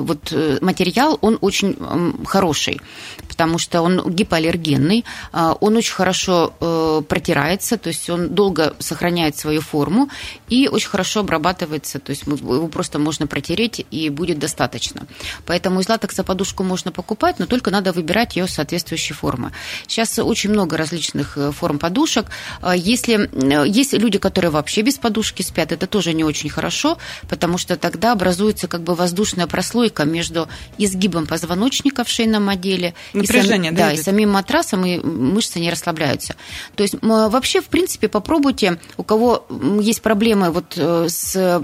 вот 0.00 0.32
э, 0.32 0.58
материал, 0.60 1.18
он 1.20 1.38
очень 1.40 1.76
хороший 2.24 2.80
потому 3.36 3.58
что 3.58 3.82
он 3.82 4.00
гипоаллергенный, 4.08 5.04
а, 5.30 5.52
он 5.60 5.76
очень 5.76 5.92
хорошо 5.92 6.54
э, 6.58 7.02
протирается, 7.06 7.76
то 7.76 7.90
есть 7.90 8.08
он 8.08 8.30
долго 8.30 8.74
сохраняет 8.78 9.36
свою 9.36 9.60
форму 9.60 10.08
и 10.48 10.68
очень 10.68 10.88
хорошо 10.88 11.20
обрабатывается, 11.20 11.98
то 11.98 12.10
есть 12.10 12.22
его 12.22 12.68
просто 12.68 12.98
можно 12.98 13.26
протереть 13.26 13.84
и 13.90 14.08
будет 14.08 14.38
достаточно. 14.38 15.06
Поэтому 15.44 15.80
из 15.80 15.88
латекса 15.88 16.24
подушку 16.24 16.62
можно 16.62 16.92
покупать, 16.92 17.38
но 17.38 17.44
только 17.44 17.70
надо 17.70 17.92
выбирать 17.92 18.36
ее 18.36 18.46
соответствующей 18.46 19.12
формы. 19.12 19.52
Сейчас 19.86 20.18
очень 20.18 20.48
много 20.48 20.78
различных 20.78 21.36
э, 21.36 21.52
форм 21.52 21.78
подушек. 21.78 22.26
А, 22.62 22.74
если 22.74 23.28
э, 23.28 23.68
есть 23.68 23.92
люди, 23.92 24.16
которые 24.16 24.50
вообще 24.50 24.80
без 24.80 24.96
подушки 24.96 25.42
спят, 25.42 25.72
это 25.72 25.86
тоже 25.86 26.14
не 26.14 26.24
очень 26.24 26.48
хорошо, 26.48 26.96
потому 27.28 27.58
что 27.58 27.76
тогда 27.76 28.12
образуется 28.12 28.66
как 28.66 28.80
бы 28.80 28.94
воздушная 29.36 29.46
прослойка 29.46 30.04
между 30.04 30.48
изгибом 30.78 31.26
позвоночника 31.26 32.04
в 32.04 32.08
шейном 32.08 32.48
отделе 32.48 32.94
Напряжение, 33.12 33.72
и, 33.72 33.76
сам, 33.76 33.88
да, 33.88 33.92
и 33.92 33.96
самим 33.96 34.30
матрасом, 34.30 34.84
и 34.84 34.98
мышцы 34.98 35.60
не 35.60 35.70
расслабляются. 35.70 36.34
То 36.74 36.82
есть 36.82 36.96
вообще, 37.02 37.60
в 37.60 37.66
принципе, 37.66 38.08
попробуйте, 38.08 38.78
у 38.96 39.02
кого 39.02 39.46
есть 39.80 40.02
проблемы 40.02 40.50
вот 40.50 40.74
э, 40.76 41.06
с 41.08 41.62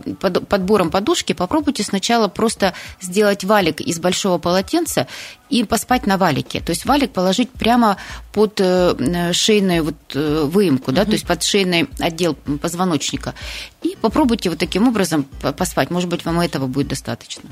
подбором 0.49 0.91
подушки, 0.91 1.33
попробуйте 1.33 1.83
сначала 1.83 2.29
просто 2.29 2.75
сделать 3.01 3.45
валик 3.45 3.81
из 3.81 3.99
большого 3.99 4.39
полотенца 4.39 5.07
и 5.53 5.65
поспать 5.65 6.07
на 6.07 6.17
валике. 6.17 6.61
То 6.61 6.71
есть 6.71 6.87
валик 6.87 7.13
положить 7.13 7.51
прямо 7.51 7.99
под 8.33 8.59
э, 8.59 9.33
шейную 9.33 9.85
вот 9.85 9.97
э, 10.15 10.45
выемку, 10.45 10.93
да, 10.93 11.03
угу. 11.03 11.11
то 11.11 11.13
есть 11.13 11.27
под 11.27 11.43
шейный 11.43 11.89
отдел 11.99 12.35
позвоночника. 12.35 13.35
И 13.83 13.97
попробуйте 14.01 14.49
вот 14.49 14.59
таким 14.59 14.89
образом 14.89 15.27
поспать. 15.59 15.91
Может 15.91 16.09
быть, 16.09 16.25
вам 16.25 16.41
этого 16.41 16.67
будет 16.67 16.89
достаточно. 16.89 17.51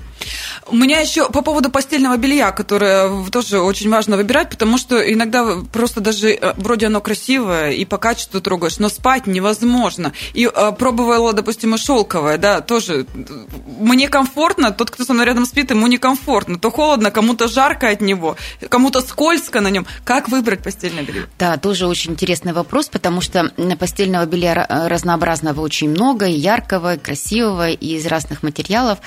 У 0.66 0.76
меня 0.76 1.00
еще 1.00 1.28
по 1.28 1.42
поводу 1.42 1.70
постельного 1.70 2.16
белья, 2.16 2.52
которое 2.52 3.24
тоже 3.30 3.60
очень 3.60 3.90
важно 3.90 4.16
выбирать, 4.16 4.48
потому 4.48 4.78
что 4.78 4.98
иногда 4.98 5.58
просто 5.70 6.00
даже 6.00 6.30
э, 6.30 6.54
вроде 6.56 6.86
оно 6.86 7.02
красивое 7.02 7.72
и 7.72 7.84
по 7.84 7.98
качеству 7.98 8.40
трогаешь, 8.40 8.78
но 8.78 8.88
спать 8.88 9.26
невозможно. 9.26 10.12
И 10.32 10.46
э, 10.46 10.72
пробовала, 10.72 11.34
допустим, 11.34 11.74
и 11.74 11.78
шелковое, 11.78 12.38
да, 12.38 12.62
тоже 12.62 13.06
мне 13.78 14.08
комфортно, 14.08 14.70
тот, 14.70 14.90
кто 14.90 15.04
со 15.04 15.12
мной 15.12 15.26
рядом 15.26 15.44
спит, 15.44 15.70
ему 15.70 15.86
некомфортно. 15.86 16.58
То 16.58 16.70
холодно, 16.70 17.10
кому-то 17.10 17.46
жарко 17.46 17.89
от 17.90 18.00
него, 18.00 18.36
кому-то 18.68 19.00
скользко 19.00 19.60
на 19.60 19.68
нем. 19.68 19.86
Как 20.04 20.28
выбрать 20.28 20.62
постельное 20.62 21.02
белье? 21.02 21.26
Да, 21.38 21.56
тоже 21.56 21.86
очень 21.86 22.12
интересный 22.12 22.52
вопрос, 22.52 22.88
потому 22.88 23.20
что 23.20 23.52
постельного 23.78 24.26
белья 24.26 24.66
разнообразного 24.68 25.60
очень 25.60 25.90
много, 25.90 26.26
и 26.26 26.32
яркого, 26.32 26.94
и 26.94 26.98
красивого, 26.98 27.70
и 27.70 27.96
из 27.96 28.06
разных 28.06 28.42
материалов. 28.42 28.98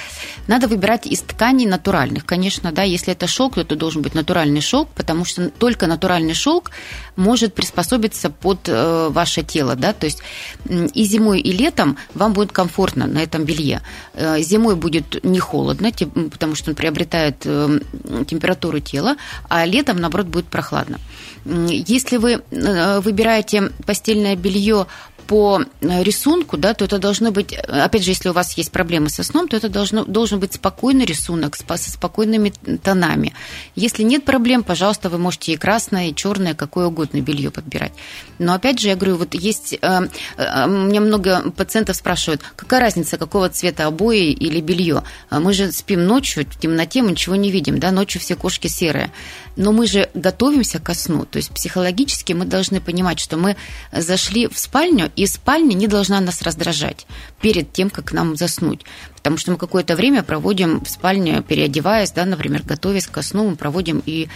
Надо 0.47 0.67
выбирать 0.67 1.05
из 1.07 1.21
тканей 1.21 1.65
натуральных, 1.65 2.25
конечно, 2.25 2.71
да, 2.71 2.83
если 2.83 3.13
это 3.13 3.27
шелк, 3.27 3.55
то 3.55 3.61
это 3.61 3.75
должен 3.75 4.01
быть 4.01 4.13
натуральный 4.15 4.61
шелк, 4.61 4.89
потому 4.95 5.25
что 5.25 5.49
только 5.49 5.87
натуральный 5.87 6.33
шелк 6.33 6.71
может 7.15 7.53
приспособиться 7.53 8.29
под 8.29 8.67
э, 8.67 9.09
ваше 9.09 9.43
тело, 9.43 9.75
да, 9.75 9.93
то 9.93 10.05
есть 10.05 10.21
и 10.65 11.03
зимой, 11.03 11.39
и 11.39 11.51
летом 11.51 11.97
вам 12.13 12.33
будет 12.33 12.51
комфортно 12.51 13.07
на 13.07 13.19
этом 13.19 13.43
белье. 13.43 13.81
Э, 14.13 14.41
зимой 14.41 14.75
будет 14.75 15.23
не 15.23 15.39
холодно, 15.39 15.91
потому 16.31 16.55
что 16.55 16.71
он 16.71 16.75
приобретает 16.75 17.37
э, 17.45 17.79
температуру 18.27 18.79
тела, 18.79 19.17
а 19.49 19.65
летом, 19.65 19.97
наоборот, 19.97 20.27
будет 20.27 20.45
прохладно. 20.45 20.99
Если 21.45 22.17
вы 22.17 22.41
выбираете 22.51 23.71
постельное 23.85 24.35
белье 24.35 24.87
по 25.27 25.61
э, 25.81 26.03
рисунку, 26.03 26.57
да, 26.57 26.73
то 26.73 26.85
это 26.85 26.99
должно 26.99 27.31
быть, 27.31 27.53
опять 27.53 28.03
же, 28.03 28.11
если 28.11 28.29
у 28.29 28.33
вас 28.33 28.57
есть 28.57 28.71
проблемы 28.71 29.09
со 29.09 29.23
сном, 29.23 29.47
то 29.47 29.57
это 29.57 29.69
должно, 29.69 30.05
должен 30.05 30.39
быть 30.39 30.53
спокойный 30.53 31.05
рисунок 31.05 31.55
со 31.55 31.91
спокойными 31.91 32.53
тонами. 32.83 33.33
Если 33.75 34.03
нет 34.03 34.25
проблем, 34.25 34.63
пожалуйста, 34.63 35.09
вы 35.09 35.17
можете 35.17 35.53
и 35.53 35.57
красное, 35.57 36.09
и 36.09 36.15
черное, 36.15 36.53
какое 36.53 36.87
угодно 36.87 37.21
белье 37.21 37.51
подбирать. 37.51 37.93
Но 38.39 38.53
опять 38.53 38.79
же, 38.79 38.89
я 38.89 38.95
говорю, 38.95 39.17
вот 39.17 39.33
есть, 39.33 39.73
э, 39.81 40.07
э, 40.37 40.67
мне 40.67 40.99
много 40.99 41.51
пациентов 41.51 41.95
спрашивают, 41.95 42.41
какая 42.55 42.81
разница, 42.81 43.17
какого 43.17 43.49
цвета 43.49 43.87
обои 43.87 44.31
или 44.31 44.61
белье? 44.61 45.03
А 45.29 45.39
мы 45.39 45.53
же 45.53 45.71
спим 45.71 46.05
ночью, 46.05 46.45
в 46.45 46.59
темноте 46.59 47.01
мы 47.01 47.11
ничего 47.11 47.35
не 47.35 47.51
видим, 47.51 47.79
да, 47.79 47.91
ночью 47.91 48.21
все 48.21 48.35
кошки 48.35 48.67
серые. 48.67 49.11
Но 49.55 49.71
мы 49.71 49.87
же 49.87 50.09
готовимся 50.13 50.79
ко 50.79 50.93
сну, 50.93 51.25
то 51.25 51.37
есть 51.37 51.51
психологически 51.51 52.33
мы 52.33 52.45
должны 52.45 52.81
понимать, 52.81 53.19
что 53.19 53.37
мы 53.37 53.55
зашли 53.91 54.47
в 54.47 54.57
спальню, 54.57 55.11
и 55.15 55.27
спальня 55.27 55.73
не 55.75 55.87
должна 55.87 56.19
нас 56.21 56.41
раздражать 56.41 57.05
перед 57.41 57.71
тем, 57.71 57.89
как 57.89 58.13
нам 58.13 58.35
заснуть. 58.35 58.81
Потому 59.23 59.37
что 59.37 59.51
мы 59.51 59.57
какое-то 59.57 59.95
время 59.95 60.21
проводим 60.21 60.81
в 60.83 60.89
спальне, 60.89 61.41
переодеваясь, 61.47 62.11
да, 62.11 62.25
например, 62.25 62.61
готовясь 62.63 63.07
ко 63.07 63.21
сну, 63.21 63.51
мы 63.51 63.55
проводим 63.55 64.03
и 64.05 64.27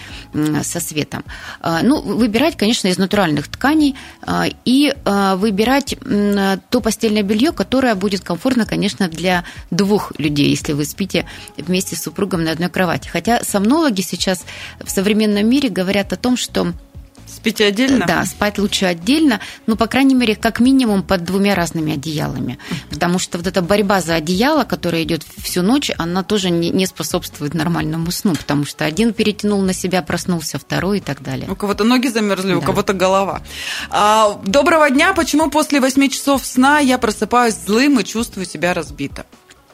со 0.63 0.79
светом. 0.79 1.25
А, 1.59 1.81
ну, 1.83 2.01
выбирать, 2.01 2.55
конечно, 2.55 2.87
из 2.87 2.97
натуральных 2.97 3.49
тканей 3.49 3.95
а, 4.21 4.45
и 4.63 4.95
а, 5.03 5.35
выбирать 5.35 5.97
то 6.69 6.81
постельное 6.81 7.23
белье, 7.23 7.51
которое 7.51 7.95
будет 7.95 8.21
комфортно, 8.21 8.65
конечно, 8.65 9.09
для 9.09 9.43
двух 9.71 10.17
людей, 10.17 10.49
если 10.49 10.71
вы 10.71 10.85
спите 10.85 11.25
вместе 11.57 11.97
с 11.97 12.03
супругом 12.03 12.45
на 12.45 12.51
одной 12.51 12.69
кровати. 12.69 13.09
Хотя 13.09 13.43
сомнологи 13.43 13.99
сейчас 13.99 14.45
в 14.79 14.89
современном 14.89 15.49
мире 15.49 15.67
говорят 15.67 16.13
о 16.13 16.15
том, 16.15 16.37
что 16.37 16.71
Спите 17.37 17.65
отдельно? 17.65 18.05
Да, 18.07 18.25
спать 18.25 18.57
лучше 18.57 18.85
отдельно, 18.85 19.39
но, 19.67 19.75
по 19.75 19.85
крайней 19.85 20.15
мере, 20.15 20.35
как 20.35 20.59
минимум 20.59 21.03
под 21.03 21.23
двумя 21.23 21.53
разными 21.53 21.93
одеялами. 21.93 22.57
Потому 22.89 23.19
что 23.19 23.37
вот 23.37 23.45
эта 23.45 23.61
борьба 23.61 24.01
за 24.01 24.15
одеяло, 24.15 24.63
которая 24.63 25.03
идет 25.03 25.23
всю 25.43 25.61
ночь, 25.61 25.91
она 25.99 26.23
тоже 26.23 26.49
не 26.49 26.85
способствует 26.87 27.53
нормальному 27.53 28.09
сну, 28.09 28.33
потому 28.33 28.65
что 28.65 28.85
один 28.85 29.13
перетянул 29.13 29.61
на 29.61 29.73
себя, 29.73 30.01
проснулся, 30.01 30.57
второй 30.57 30.97
и 30.97 31.01
так 31.01 31.21
далее. 31.21 31.47
У 31.47 31.55
кого-то 31.55 31.83
ноги 31.83 32.07
замерзли, 32.07 32.53
да. 32.53 32.57
у 32.57 32.61
кого-то 32.61 32.93
голова. 32.93 33.43
А, 33.91 34.41
доброго 34.43 34.89
дня. 34.89 35.13
Почему 35.13 35.51
после 35.51 35.79
8 35.79 36.09
часов 36.09 36.43
сна 36.43 36.79
я 36.79 36.97
просыпаюсь 36.97 37.53
злым 37.53 37.99
и 37.99 38.03
чувствую 38.03 38.47
себя 38.47 38.73
разбито? 38.73 39.27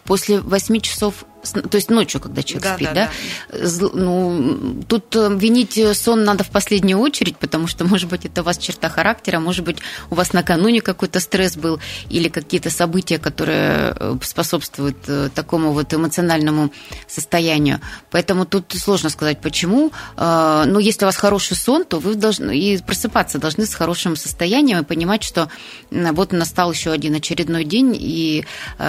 После 0.04 0.42
8 0.42 0.82
часов 0.82 1.24
то 1.44 1.76
есть 1.76 1.90
ночью, 1.90 2.22
когда 2.22 2.42
человек 2.42 2.64
да, 2.64 2.76
спит, 2.76 2.90
да, 2.94 2.94
да? 2.94 3.12
да? 3.60 3.90
Ну, 3.94 4.84
тут 4.88 5.16
э, 5.16 5.30
винить 5.36 5.80
сон 5.98 6.24
надо 6.24 6.44
в 6.44 6.50
последнюю 6.50 7.00
очередь, 7.00 7.38
потому 7.38 7.68
что, 7.68 7.86
может 7.86 8.10
быть, 8.10 8.26
это 8.26 8.42
у 8.42 8.46
вас 8.46 8.58
черта 8.58 8.90
характера, 8.90 9.40
может 9.40 9.66
быть, 9.66 9.78
у 10.10 10.16
вас 10.16 10.34
накануне 10.34 10.82
какой-то 10.82 11.20
стресс 11.20 11.58
был 11.58 11.80
или 12.10 12.30
какие-то 12.30 12.70
события, 12.70 13.18
которые 13.18 13.96
э, 13.96 14.18
способствуют 14.24 14.98
э, 15.08 15.30
такому 15.36 15.74
вот 15.74 15.94
эмоциональному 15.94 16.72
состоянию. 17.08 17.82
Поэтому 18.10 18.46
тут 18.46 18.72
сложно 18.74 19.10
сказать, 19.10 19.42
почему. 19.42 19.92
Но 20.18 20.80
если 20.80 21.06
у 21.06 21.08
вас 21.08 21.18
хороший 21.18 21.58
сон, 21.58 21.84
то 21.86 22.00
вы 22.00 22.16
должны 22.16 22.58
и 22.58 22.78
просыпаться 22.82 23.40
должны 23.40 23.66
с 23.66 23.74
хорошим 23.74 24.16
состоянием 24.16 24.80
и 24.80 24.84
понимать, 24.84 25.24
что 25.24 25.50
вот 25.92 26.32
настал 26.32 26.72
еще 26.72 26.92
один 26.92 27.16
очередной 27.16 27.66
день, 27.66 27.96
и 28.00 28.46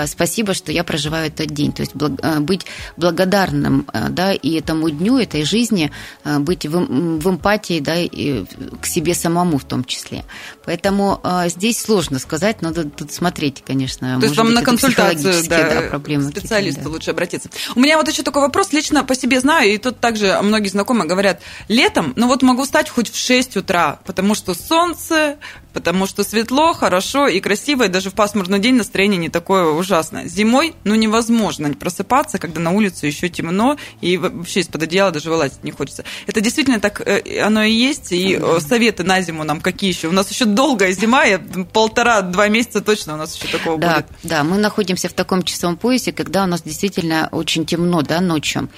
спасибо, 0.06 0.54
что 0.54 0.72
я 0.72 0.84
проживаю 0.84 1.28
этот 1.28 1.48
день. 1.48 1.72
То 1.72 1.82
есть 1.82 1.94
быть 2.44 2.66
благодарным 2.96 3.86
э, 3.92 4.08
да, 4.10 4.32
и 4.32 4.52
этому 4.52 4.90
дню, 4.90 5.18
этой 5.18 5.44
жизни, 5.44 5.90
э, 6.24 6.38
быть 6.38 6.66
в, 6.66 6.70
в 6.70 7.30
эмпатии 7.30 7.80
да, 7.80 7.96
и 7.96 8.44
к 8.80 8.86
себе 8.86 9.14
самому 9.14 9.58
в 9.58 9.64
том 9.64 9.84
числе. 9.84 10.24
Поэтому 10.64 11.20
э, 11.22 11.48
здесь 11.48 11.80
сложно 11.80 12.18
сказать, 12.18 12.62
надо 12.62 12.84
тут 12.84 13.12
смотреть, 13.12 13.62
конечно. 13.66 14.18
То 14.20 14.26
есть 14.26 14.36
вам 14.36 14.48
быть, 14.48 14.56
на 14.56 14.62
консультацию 14.62 15.34
да, 15.48 15.80
да, 15.80 15.88
проблемы 15.88 16.30
специалисту 16.30 16.84
да. 16.84 16.90
лучше 16.90 17.10
обратиться. 17.10 17.50
У 17.74 17.80
меня 17.80 17.96
вот 17.96 18.08
еще 18.08 18.22
такой 18.22 18.42
вопрос, 18.42 18.72
лично 18.72 19.04
по 19.04 19.14
себе 19.14 19.40
знаю, 19.40 19.72
и 19.72 19.78
тут 19.78 20.00
также 20.00 20.38
многие 20.42 20.68
знакомые 20.68 21.08
говорят, 21.08 21.40
летом, 21.68 22.12
ну 22.16 22.26
вот 22.28 22.42
могу 22.42 22.64
встать 22.64 22.88
хоть 22.88 23.10
в 23.10 23.16
6 23.16 23.56
утра, 23.56 23.98
потому 24.04 24.34
что 24.34 24.54
солнце, 24.54 25.36
потому 25.72 26.06
что 26.06 26.24
светло, 26.24 26.72
хорошо 26.72 27.26
и 27.26 27.40
красиво, 27.40 27.84
и 27.84 27.88
даже 27.88 28.10
в 28.10 28.14
пасмурный 28.14 28.60
день 28.60 28.76
настроение 28.76 29.18
не 29.18 29.28
такое 29.28 29.66
ужасное. 29.66 30.26
Зимой, 30.26 30.74
ну, 30.84 30.94
невозможно 30.94 31.74
просыпаться, 31.74 32.33
когда 32.38 32.60
на 32.60 32.70
улице 32.70 33.06
еще 33.06 33.28
темно, 33.28 33.76
и 34.00 34.16
вообще 34.16 34.60
из-под 34.60 34.82
одеяла 34.82 35.10
даже 35.10 35.30
вылазить 35.30 35.62
не 35.64 35.70
хочется. 35.70 36.04
Это 36.26 36.40
действительно 36.40 36.80
так 36.80 37.00
э, 37.06 37.40
оно 37.42 37.62
и 37.62 37.72
есть, 37.72 38.12
и 38.12 38.38
э, 38.40 38.60
советы 38.60 39.04
на 39.04 39.20
зиму 39.20 39.44
нам 39.44 39.60
какие 39.60 39.90
еще? 39.90 40.08
У 40.08 40.12
нас 40.12 40.30
еще 40.30 40.44
долгая 40.44 40.92
зима, 40.92 41.24
полтора-два 41.72 42.48
месяца 42.48 42.80
точно 42.80 43.14
у 43.14 43.16
нас 43.16 43.34
еще 43.36 43.48
такого 43.48 43.78
да, 43.78 43.96
будет. 43.96 44.06
Да, 44.22 44.44
мы 44.44 44.58
находимся 44.58 45.08
в 45.08 45.12
таком 45.12 45.42
часовом 45.42 45.76
поясе, 45.76 46.12
когда 46.12 46.44
у 46.44 46.46
нас 46.46 46.62
действительно 46.62 47.28
очень 47.32 47.66
темно, 47.66 48.02
да, 48.02 48.20
ночью. 48.20 48.68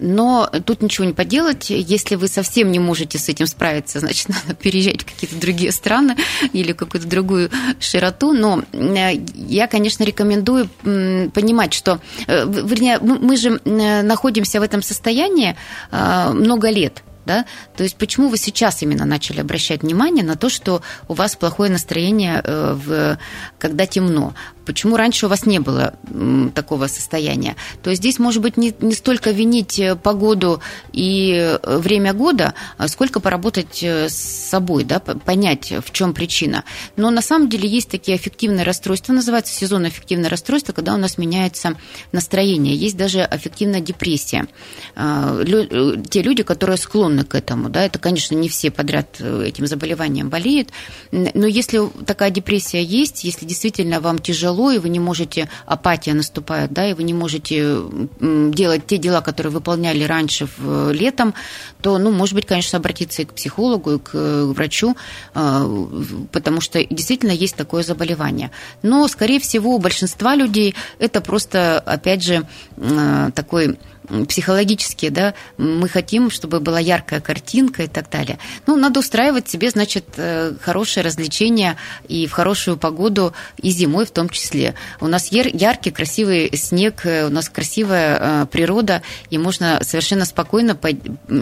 Но 0.00 0.50
тут 0.64 0.82
ничего 0.82 1.04
не 1.04 1.12
поделать. 1.12 1.70
Если 1.70 2.14
вы 2.14 2.28
совсем 2.28 2.70
не 2.70 2.78
можете 2.78 3.18
с 3.18 3.28
этим 3.28 3.46
справиться, 3.46 4.00
значит, 4.00 4.28
надо 4.28 4.54
переезжать 4.54 5.02
в 5.02 5.04
какие-то 5.06 5.36
другие 5.36 5.72
страны 5.72 6.16
или 6.52 6.72
какую-то 6.72 7.08
другую 7.08 7.50
широту. 7.80 8.32
Но 8.32 8.62
э, 8.72 9.14
я, 9.34 9.66
конечно, 9.66 10.04
рекомендую 10.04 10.68
понимать, 10.82 11.74
что, 11.74 12.00
э, 12.26 12.46
вернее, 12.46 12.98
мы 13.00 13.36
же 13.36 13.60
находимся 13.64 14.60
в 14.60 14.62
этом 14.62 14.82
состоянии 14.82 15.56
э, 15.90 16.30
много 16.32 16.70
лет 16.70 17.02
да? 17.28 17.44
То 17.76 17.84
есть 17.84 17.96
почему 17.96 18.28
вы 18.28 18.38
сейчас 18.38 18.82
именно 18.82 19.04
начали 19.04 19.40
обращать 19.40 19.82
внимание 19.82 20.24
на 20.24 20.36
то, 20.36 20.48
что 20.48 20.82
у 21.08 21.14
вас 21.14 21.36
плохое 21.36 21.70
настроение, 21.70 22.42
в, 22.44 23.18
когда 23.58 23.86
темно? 23.86 24.34
Почему 24.68 24.96
раньше 24.96 25.24
у 25.24 25.28
вас 25.30 25.46
не 25.46 25.60
было 25.60 25.94
такого 26.54 26.88
состояния? 26.88 27.56
То 27.82 27.88
есть 27.88 28.02
здесь, 28.02 28.18
может 28.18 28.42
быть, 28.42 28.58
не, 28.58 28.74
не 28.80 28.92
столько 28.92 29.30
винить 29.30 29.78
э, 29.78 29.96
погоду 29.96 30.60
и 30.92 31.32
э, 31.62 31.78
время 31.78 32.12
года, 32.12 32.52
а 32.76 32.86
сколько 32.88 33.18
поработать 33.20 33.82
э, 33.82 34.10
с 34.10 34.14
собой, 34.14 34.84
да, 34.84 35.00
понять, 35.00 35.72
в 35.72 35.90
чем 35.92 36.12
причина. 36.12 36.64
Но 36.96 37.10
на 37.10 37.22
самом 37.22 37.48
деле 37.48 37.66
есть 37.66 37.88
такие 37.88 38.16
аффективные 38.16 38.64
расстройства, 38.64 39.14
называется 39.14 39.54
сезонное 39.54 39.88
аффективное 39.88 40.28
расстройство, 40.28 40.74
когда 40.74 40.92
у 40.92 40.98
нас 40.98 41.16
меняется 41.16 41.74
настроение. 42.12 42.76
Есть 42.76 42.98
даже 42.98 43.22
аффективная 43.22 43.80
депрессия. 43.80 44.48
А, 44.96 45.42
те 46.10 46.20
люди, 46.20 46.42
которые 46.42 46.76
склонны 46.76 47.17
к 47.24 47.34
этому, 47.34 47.68
да, 47.68 47.84
это, 47.84 47.98
конечно, 47.98 48.34
не 48.34 48.48
все 48.48 48.70
подряд 48.70 49.20
этим 49.20 49.66
заболеванием 49.66 50.28
болеют, 50.28 50.70
но 51.12 51.46
если 51.46 51.80
такая 52.04 52.30
депрессия 52.30 52.82
есть, 52.82 53.24
если 53.24 53.44
действительно 53.46 54.00
вам 54.00 54.18
тяжело, 54.18 54.70
и 54.70 54.78
вы 54.78 54.88
не 54.88 55.00
можете, 55.00 55.48
апатия 55.66 56.14
наступает, 56.14 56.72
да, 56.72 56.88
и 56.88 56.94
вы 56.94 57.02
не 57.02 57.14
можете 57.14 57.78
делать 58.20 58.86
те 58.86 58.98
дела, 58.98 59.20
которые 59.20 59.52
выполняли 59.52 60.04
раньше 60.04 60.48
в, 60.56 60.92
летом, 60.92 61.34
то, 61.80 61.98
ну, 61.98 62.10
может 62.10 62.34
быть, 62.34 62.46
конечно, 62.46 62.78
обратиться 62.78 63.22
и 63.22 63.24
к 63.24 63.34
психологу, 63.34 63.94
и 63.94 63.98
к 63.98 64.44
врачу, 64.46 64.96
а, 65.34 65.66
потому 66.32 66.60
что 66.60 66.84
действительно 66.84 67.32
есть 67.32 67.56
такое 67.56 67.82
заболевание. 67.82 68.50
Но, 68.82 69.06
скорее 69.08 69.40
всего, 69.40 69.74
у 69.74 69.78
большинства 69.78 70.34
людей 70.34 70.74
это 70.98 71.20
просто, 71.20 71.78
опять 71.80 72.22
же, 72.22 72.46
такой 73.34 73.78
психологически, 74.28 75.08
да, 75.08 75.34
мы 75.56 75.88
хотим, 75.88 76.30
чтобы 76.30 76.60
была 76.60 76.80
яркая 76.80 77.20
картинка 77.20 77.84
и 77.84 77.88
так 77.88 78.10
далее. 78.10 78.38
Ну, 78.66 78.76
надо 78.76 79.00
устраивать 79.00 79.48
себе, 79.48 79.70
значит, 79.70 80.04
э, 80.16 80.54
хорошее 80.60 81.04
развлечение 81.04 81.76
и 82.08 82.26
в 82.26 82.32
хорошую 82.32 82.76
погоду, 82.76 83.34
и 83.60 83.70
зимой 83.70 84.06
в 84.06 84.10
том 84.10 84.28
числе. 84.28 84.74
У 85.00 85.06
нас 85.06 85.30
яркий, 85.32 85.90
красивый 85.90 86.50
снег, 86.56 87.02
у 87.04 87.30
нас 87.30 87.48
красивая 87.48 88.46
природа, 88.46 89.02
и 89.30 89.38
можно 89.38 89.80
совершенно 89.82 90.24
спокойно 90.24 90.78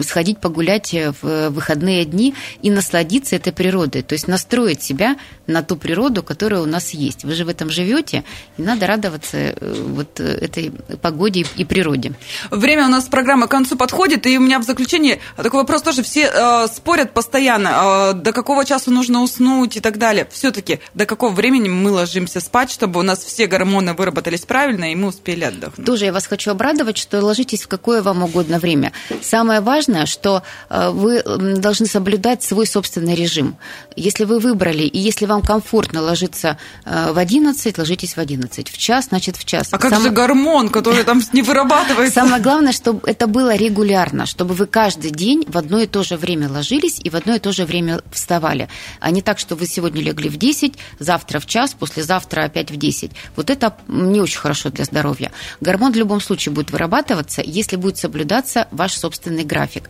сходить 0.01 0.39
погулять 0.39 0.93
в 1.21 1.49
выходные 1.49 2.05
дни 2.05 2.35
и 2.61 2.69
насладиться 2.69 3.35
этой 3.35 3.53
природой, 3.53 4.01
то 4.01 4.13
есть 4.13 4.27
настроить 4.27 4.81
себя 4.81 5.17
на 5.47 5.63
ту 5.63 5.75
природу, 5.75 6.23
которая 6.23 6.61
у 6.61 6.65
нас 6.65 6.91
есть. 6.91 7.23
Вы 7.23 7.33
же 7.33 7.45
в 7.45 7.49
этом 7.49 7.69
живете, 7.69 8.23
и 8.57 8.61
надо 8.61 8.87
радоваться 8.87 9.55
вот 9.61 10.19
этой 10.19 10.71
погоде 11.01 11.45
и 11.55 11.65
природе. 11.65 12.13
Время 12.57 12.85
у 12.85 12.89
нас 12.89 13.05
программы 13.05 13.47
к 13.47 13.51
концу 13.51 13.77
подходит, 13.77 14.25
и 14.25 14.37
у 14.37 14.41
меня 14.41 14.59
в 14.59 14.63
заключении 14.63 15.21
такой 15.35 15.61
вопрос 15.61 15.83
тоже. 15.83 16.01
Все 16.01 16.31
э, 16.33 16.67
спорят 16.73 17.13
постоянно, 17.13 18.11
э, 18.11 18.13
до 18.13 18.33
какого 18.33 18.65
часа 18.65 18.89
нужно 18.89 19.21
уснуть 19.21 19.77
и 19.77 19.79
так 19.79 19.97
далее. 19.99 20.27
Все-таки 20.31 20.79
до 20.95 21.05
какого 21.05 21.31
времени 21.31 21.69
мы 21.69 21.91
ложимся 21.91 22.39
спать, 22.39 22.71
чтобы 22.71 22.99
у 22.99 23.03
нас 23.03 23.19
все 23.19 23.45
гормоны 23.45 23.93
выработались 23.93 24.41
правильно, 24.41 24.91
и 24.91 24.95
мы 24.95 25.09
успели 25.09 25.43
отдохнуть. 25.43 25.85
Тоже 25.85 26.05
я 26.05 26.13
вас 26.13 26.25
хочу 26.25 26.49
обрадовать, 26.49 26.97
что 26.97 27.21
ложитесь 27.21 27.61
в 27.61 27.67
какое 27.67 28.01
вам 28.01 28.23
угодно 28.23 28.57
время. 28.57 28.91
Самое 29.21 29.61
важное, 29.61 30.07
что 30.07 30.41
э, 30.69 30.89
вы 30.89 31.21
должны 31.23 31.85
соблюдать 31.85 32.41
свой 32.41 32.65
собственный 32.65 33.13
режим. 33.13 33.57
Если 33.95 34.23
вы 34.23 34.39
выбрали, 34.39 34.83
и 34.83 34.97
если 34.97 35.27
вам 35.27 35.43
комфортно 35.43 36.01
ложиться 36.01 36.57
э, 36.85 37.11
в 37.11 37.17
11, 37.19 37.77
ложитесь 37.77 38.15
в 38.15 38.17
11. 38.17 38.69
В 38.69 38.77
час, 38.77 39.09
значит, 39.09 39.37
в 39.37 39.45
час. 39.45 39.67
А 39.71 39.77
как 39.77 39.91
Сам... 39.91 40.01
же 40.01 40.09
гормон, 40.09 40.69
который 40.69 41.03
там 41.03 41.21
не 41.33 41.43
вырабатывается? 41.43 42.21
Самое 42.21 42.41
главное, 42.47 42.71
чтобы 42.71 43.01
это 43.09 43.27
было 43.27 43.57
регулярно, 43.57 44.25
чтобы 44.25 44.53
вы 44.53 44.67
каждый 44.67 45.11
день 45.11 45.43
в 45.49 45.57
одно 45.57 45.81
и 45.81 45.85
то 45.85 46.01
же 46.01 46.15
время 46.15 46.47
ложились 46.47 46.97
и 47.03 47.09
в 47.09 47.15
одно 47.17 47.35
и 47.35 47.39
то 47.39 47.51
же 47.51 47.65
время 47.65 47.99
вставали. 48.09 48.69
А 49.01 49.11
не 49.11 49.21
так, 49.21 49.37
что 49.37 49.57
вы 49.57 49.65
сегодня 49.65 50.01
легли 50.01 50.29
в 50.29 50.37
10, 50.37 50.75
завтра 50.97 51.41
в 51.41 51.45
час, 51.45 51.73
послезавтра 51.77 52.45
опять 52.45 52.71
в 52.71 52.77
10. 52.77 53.11
Вот 53.35 53.49
это 53.49 53.75
не 53.89 54.21
очень 54.21 54.39
хорошо 54.39 54.69
для 54.69 54.85
здоровья. 54.85 55.33
Гормон 55.59 55.91
в 55.91 55.97
любом 55.97 56.21
случае 56.21 56.53
будет 56.53 56.71
вырабатываться, 56.71 57.41
если 57.45 57.75
будет 57.75 57.97
соблюдаться 57.97 58.69
ваш 58.71 58.93
собственный 58.93 59.43
график. 59.43 59.89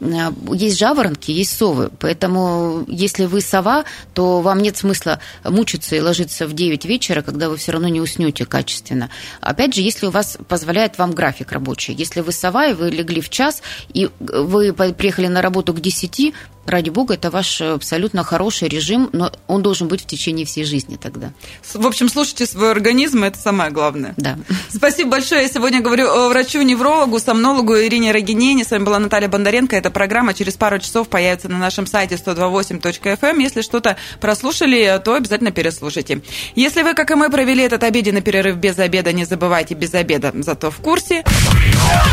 Э, 0.00 0.32
есть 0.54 0.80
жаворонки, 0.80 1.30
есть 1.30 1.56
совы, 1.56 1.92
поэтому 2.00 2.84
если 2.88 3.26
вы 3.26 3.40
сова, 3.40 3.84
то 4.12 4.40
вам 4.40 4.58
нет 4.58 4.76
смысла 4.76 5.20
мучиться 5.44 5.94
и 5.94 6.00
ложиться 6.00 6.48
в 6.48 6.52
9 6.52 6.84
вечера, 6.84 7.22
когда 7.22 7.48
вы 7.48 7.56
все 7.58 7.70
равно 7.70 7.86
не 7.86 8.00
уснете 8.00 8.44
качественно. 8.44 9.08
Опять 9.40 9.76
же, 9.76 9.82
если 9.82 10.06
у 10.06 10.10
вас 10.10 10.36
позволяет 10.48 10.98
вам 10.98 11.12
график 11.12 11.52
рабочий, 11.52 11.91
если 11.92 12.20
вы 12.20 12.32
сова 12.32 12.66
и 12.66 12.74
вы 12.74 12.90
легли 12.90 13.20
в 13.20 13.30
час, 13.30 13.62
и 13.92 14.08
вы 14.18 14.72
приехали 14.72 15.28
на 15.28 15.42
работу 15.42 15.72
к 15.74 15.80
10, 15.80 16.34
ради 16.66 16.90
бога, 16.90 17.14
это 17.14 17.30
ваш 17.30 17.60
абсолютно 17.60 18.24
хороший 18.24 18.68
режим, 18.68 19.10
но 19.12 19.32
он 19.46 19.62
должен 19.62 19.88
быть 19.88 20.02
в 20.02 20.06
течение 20.06 20.46
всей 20.46 20.64
жизни 20.64 20.96
тогда. 20.96 21.32
В 21.74 21.86
общем, 21.86 22.08
слушайте 22.08 22.46
свой 22.46 22.70
организм, 22.70 23.24
это 23.24 23.38
самое 23.38 23.70
главное. 23.70 24.14
Да. 24.16 24.38
Спасибо 24.70 25.10
большое. 25.10 25.42
Я 25.42 25.48
сегодня 25.48 25.80
говорю 25.80 26.28
врачу-неврологу, 26.28 27.18
сомнологу 27.18 27.76
Ирине 27.76 28.12
Рогинене. 28.12 28.64
С 28.64 28.70
вами 28.70 28.84
была 28.84 28.98
Наталья 28.98 29.28
Бондаренко. 29.28 29.76
Эта 29.76 29.90
программа 29.90 30.34
через 30.34 30.54
пару 30.54 30.78
часов 30.78 31.08
появится 31.08 31.48
на 31.48 31.58
нашем 31.58 31.86
сайте 31.86 32.16
128.fm. 32.16 33.18
Эм. 33.22 33.38
Если 33.38 33.62
что-то 33.62 33.96
прослушали, 34.20 35.00
то 35.04 35.14
обязательно 35.14 35.50
переслушайте. 35.50 36.22
Если 36.54 36.82
вы, 36.82 36.94
как 36.94 37.10
и 37.10 37.14
мы, 37.14 37.30
провели 37.30 37.62
этот 37.62 37.82
обеденный 37.84 38.22
перерыв 38.22 38.56
без 38.56 38.78
обеда, 38.78 39.12
не 39.12 39.24
забывайте 39.24 39.74
без 39.74 39.94
обеда, 39.94 40.32
зато 40.34 40.70
в 40.70 40.76
курсе. 40.76 41.24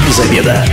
Без 0.07 0.19
обеда. 0.19 0.65